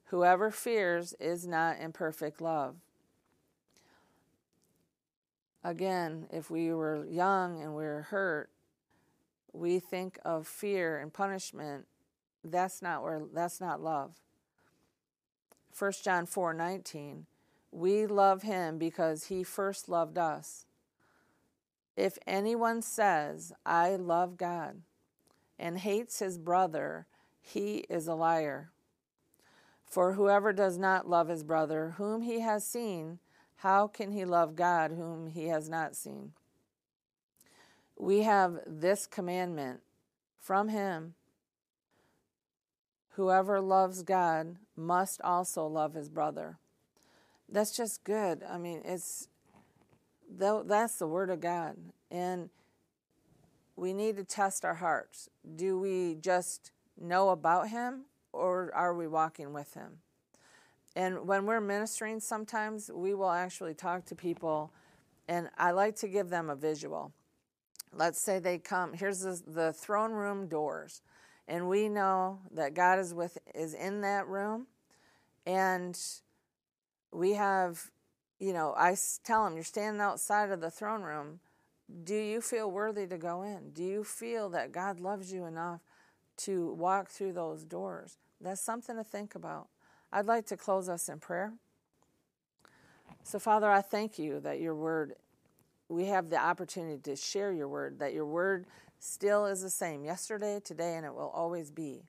Whoever 0.05 0.51
fears 0.51 1.15
is 1.19 1.47
not 1.47 1.79
in 1.79 1.91
perfect 1.91 2.41
love. 2.41 2.75
Again, 5.63 6.27
if 6.31 6.49
we 6.49 6.73
were 6.73 7.05
young 7.05 7.61
and 7.61 7.75
we 7.75 7.83
were 7.83 8.07
hurt, 8.09 8.49
we 9.51 9.79
think 9.79 10.19
of 10.23 10.47
fear 10.47 10.99
and 10.99 11.11
punishment. 11.11 11.85
That's 12.43 12.81
not 12.81 13.03
where 13.03 13.21
that's 13.33 13.59
not 13.59 13.81
love. 13.81 14.15
1 15.77 15.91
John 16.03 16.25
4 16.25 16.53
19. 16.53 17.25
We 17.71 18.05
love 18.07 18.41
him 18.43 18.77
because 18.77 19.25
he 19.25 19.43
first 19.43 19.89
loved 19.89 20.17
us. 20.17 20.65
If 21.95 22.17
anyone 22.25 22.81
says, 22.81 23.51
I 23.65 23.95
love 23.97 24.37
God, 24.37 24.81
and 25.59 25.77
hates 25.77 26.19
his 26.19 26.37
brother, 26.37 27.05
he 27.41 27.79
is 27.89 28.07
a 28.07 28.15
liar. 28.15 28.69
For 29.85 30.13
whoever 30.13 30.53
does 30.53 30.77
not 30.77 31.09
love 31.09 31.27
his 31.27 31.43
brother, 31.43 31.95
whom 31.97 32.21
he 32.21 32.39
has 32.39 32.65
seen, 32.65 33.19
how 33.61 33.87
can 33.87 34.11
he 34.11 34.25
love 34.25 34.55
God, 34.55 34.91
whom 34.91 35.27
he 35.27 35.47
has 35.47 35.69
not 35.69 35.95
seen? 35.95 36.33
We 37.97 38.23
have 38.23 38.59
this 38.65 39.05
commandment 39.05 39.81
from 40.39 40.69
him 40.69 41.15
Whoever 43.19 43.59
loves 43.59 44.01
God 44.01 44.55
must 44.77 45.19
also 45.23 45.67
love 45.67 45.93
his 45.93 46.07
brother. 46.07 46.57
That's 47.49 47.75
just 47.75 48.05
good. 48.05 48.43
I 48.49 48.57
mean, 48.57 48.81
it's 48.85 49.27
that's 50.37 50.95
the 50.95 51.05
word 51.05 51.29
of 51.29 51.41
God. 51.41 51.75
And 52.09 52.49
we 53.75 53.91
need 53.91 54.15
to 54.15 54.23
test 54.23 54.63
our 54.63 54.75
hearts. 54.75 55.29
Do 55.57 55.77
we 55.77 56.15
just 56.21 56.71
know 56.97 57.31
about 57.31 57.67
him 57.67 58.05
or 58.31 58.71
are 58.73 58.93
we 58.93 59.05
walking 59.05 59.51
with 59.51 59.73
him? 59.73 59.97
And 60.99 61.25
when 61.25 61.45
we're 61.45 61.61
ministering, 61.61 62.19
sometimes 62.19 62.91
we 62.93 63.13
will 63.13 63.31
actually 63.31 63.73
talk 63.73 64.03
to 64.07 64.15
people, 64.15 64.73
and 65.29 65.49
I 65.57 65.71
like 65.71 65.95
to 65.99 66.09
give 66.09 66.29
them 66.29 66.49
a 66.49 66.57
visual. 66.57 67.13
Let's 67.93 68.21
say 68.21 68.39
they 68.39 68.57
come, 68.57 68.91
here's 68.91 69.21
the, 69.21 69.41
the 69.47 69.71
throne 69.71 70.11
room 70.11 70.47
doors, 70.49 71.01
and 71.47 71.69
we 71.69 71.87
know 71.87 72.39
that 72.51 72.73
God 72.73 72.99
is 72.99 73.13
with 73.13 73.37
is 73.55 73.73
in 73.73 74.01
that 74.01 74.27
room, 74.27 74.67
and 75.45 75.97
we 77.13 77.31
have, 77.31 77.91
you 78.37 78.51
know, 78.51 78.73
I 78.75 78.97
tell 79.23 79.45
them, 79.45 79.55
you're 79.55 79.63
standing 79.63 80.01
outside 80.01 80.51
of 80.51 80.59
the 80.59 80.69
throne 80.69 81.03
room. 81.03 81.39
Do 82.03 82.15
you 82.15 82.41
feel 82.41 82.69
worthy 82.69 83.07
to 83.07 83.17
go 83.17 83.43
in? 83.43 83.69
Do 83.71 83.85
you 83.85 84.03
feel 84.03 84.49
that 84.49 84.73
God 84.73 84.99
loves 84.99 85.31
you 85.31 85.45
enough 85.45 85.79
to 86.39 86.73
walk 86.73 87.07
through 87.07 87.31
those 87.31 87.63
doors? 87.63 88.17
That's 88.41 88.59
something 88.59 88.97
to 88.97 89.03
think 89.05 89.35
about. 89.35 89.69
I'd 90.11 90.25
like 90.25 90.45
to 90.47 90.57
close 90.57 90.89
us 90.89 91.09
in 91.09 91.19
prayer. 91.19 91.53
So, 93.23 93.37
Father, 93.39 93.69
I 93.69 93.81
thank 93.81 94.17
you 94.17 94.39
that 94.39 94.59
your 94.59 94.75
word, 94.75 95.13
we 95.87 96.05
have 96.05 96.29
the 96.29 96.37
opportunity 96.37 96.99
to 97.03 97.15
share 97.15 97.51
your 97.51 97.67
word, 97.67 97.99
that 97.99 98.13
your 98.13 98.25
word 98.25 98.65
still 98.99 99.45
is 99.45 99.61
the 99.61 99.69
same 99.69 100.03
yesterday, 100.03 100.59
today, 100.63 100.95
and 100.95 101.05
it 101.05 101.13
will 101.13 101.29
always 101.29 101.71
be. 101.71 102.03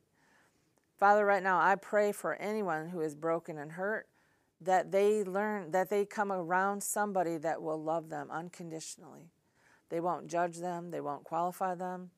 Father, 0.98 1.24
right 1.24 1.42
now, 1.42 1.58
I 1.58 1.76
pray 1.76 2.12
for 2.12 2.34
anyone 2.34 2.88
who 2.88 3.00
is 3.00 3.14
broken 3.14 3.58
and 3.58 3.72
hurt 3.72 4.06
that 4.60 4.92
they 4.92 5.24
learn, 5.24 5.70
that 5.70 5.88
they 5.88 6.04
come 6.04 6.30
around 6.30 6.82
somebody 6.82 7.38
that 7.38 7.62
will 7.62 7.82
love 7.82 8.10
them 8.10 8.28
unconditionally. 8.30 9.30
They 9.88 10.00
won't 10.00 10.26
judge 10.26 10.58
them, 10.58 10.90
they 10.90 11.00
won't 11.00 11.24
qualify 11.24 11.74
them. 11.74 12.10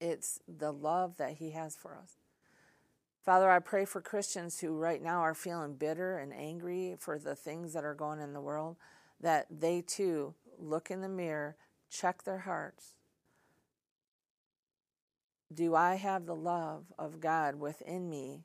It's 0.00 0.40
the 0.48 0.72
love 0.72 1.18
that 1.18 1.34
He 1.34 1.50
has 1.50 1.76
for 1.76 1.96
us. 1.96 2.21
Father, 3.24 3.48
I 3.48 3.60
pray 3.60 3.84
for 3.84 4.00
Christians 4.00 4.58
who 4.58 4.76
right 4.76 5.00
now 5.00 5.20
are 5.20 5.34
feeling 5.34 5.74
bitter 5.74 6.18
and 6.18 6.32
angry 6.34 6.96
for 6.98 7.18
the 7.18 7.36
things 7.36 7.72
that 7.72 7.84
are 7.84 7.94
going 7.94 8.20
in 8.20 8.32
the 8.32 8.40
world, 8.40 8.76
that 9.20 9.46
they 9.48 9.80
too 9.80 10.34
look 10.58 10.90
in 10.90 11.02
the 11.02 11.08
mirror, 11.08 11.56
check 11.88 12.24
their 12.24 12.38
hearts. 12.38 12.94
Do 15.54 15.74
I 15.74 15.96
have 15.96 16.26
the 16.26 16.34
love 16.34 16.86
of 16.98 17.20
God 17.20 17.56
within 17.56 18.10
me? 18.10 18.44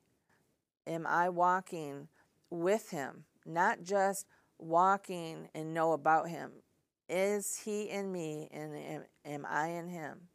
Am 0.86 1.08
I 1.08 1.30
walking 1.30 2.08
with 2.50 2.92
Him? 2.92 3.24
Not 3.46 3.82
just 3.84 4.28
walking 4.60 5.50
and 5.56 5.74
know 5.74 5.94
about 5.94 6.30
Him. 6.30 6.52
Is 7.10 7.62
He 7.63 7.84
in 7.90 8.12
me 8.12 8.50
and 8.52 8.76
am, 8.76 9.04
am 9.26 9.46
I 9.50 9.68
in 9.70 9.88
Him? 9.88 10.28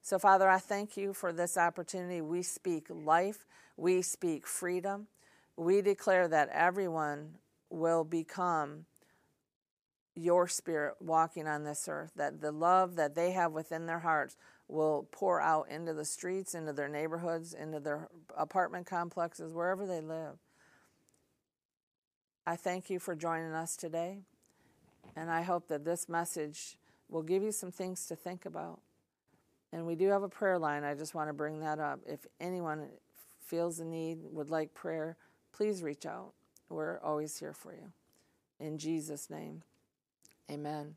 So, 0.00 0.18
Father, 0.18 0.48
I 0.48 0.58
thank 0.58 0.96
you 0.96 1.14
for 1.14 1.32
this 1.32 1.56
opportunity. 1.56 2.20
We 2.20 2.42
speak 2.42 2.86
life, 2.90 3.46
we 3.76 4.02
speak 4.02 4.46
freedom. 4.46 5.06
We 5.56 5.82
declare 5.82 6.28
that 6.28 6.48
everyone 6.50 7.34
will 7.70 8.04
become 8.04 8.86
your 10.16 10.46
spirit 10.46 10.94
walking 11.00 11.48
on 11.48 11.64
this 11.64 11.88
earth, 11.88 12.12
that 12.16 12.40
the 12.40 12.52
love 12.52 12.94
that 12.96 13.14
they 13.14 13.32
have 13.32 13.52
within 13.52 13.86
their 13.86 13.98
hearts 13.98 14.36
will 14.68 15.08
pour 15.10 15.40
out 15.40 15.68
into 15.68 15.92
the 15.92 16.04
streets, 16.04 16.54
into 16.54 16.72
their 16.72 16.88
neighborhoods, 16.88 17.52
into 17.52 17.80
their 17.80 18.08
apartment 18.36 18.86
complexes, 18.86 19.52
wherever 19.52 19.86
they 19.86 20.00
live. 20.00 20.38
I 22.46 22.56
thank 22.56 22.90
you 22.90 22.98
for 22.98 23.16
joining 23.16 23.52
us 23.52 23.76
today, 23.76 24.20
and 25.16 25.30
I 25.30 25.42
hope 25.42 25.68
that 25.68 25.84
this 25.84 26.08
message 26.08 26.76
will 27.08 27.22
give 27.22 27.42
you 27.42 27.52
some 27.52 27.72
things 27.72 28.06
to 28.06 28.16
think 28.16 28.46
about. 28.46 28.80
And 29.72 29.86
we 29.86 29.96
do 29.96 30.08
have 30.08 30.22
a 30.22 30.28
prayer 30.28 30.58
line. 30.58 30.84
I 30.84 30.94
just 30.94 31.14
want 31.14 31.28
to 31.28 31.32
bring 31.32 31.60
that 31.60 31.80
up. 31.80 32.00
If 32.06 32.20
anyone 32.40 32.86
feels 33.44 33.78
the 33.78 33.84
need, 33.84 34.18
would 34.30 34.50
like 34.50 34.74
prayer, 34.74 35.16
please 35.52 35.82
reach 35.82 36.06
out. 36.06 36.32
We're 36.68 37.00
always 37.00 37.38
here 37.38 37.52
for 37.52 37.72
you. 37.72 37.92
In 38.58 38.78
Jesus' 38.78 39.30
name, 39.30 39.62
amen. 40.50 40.96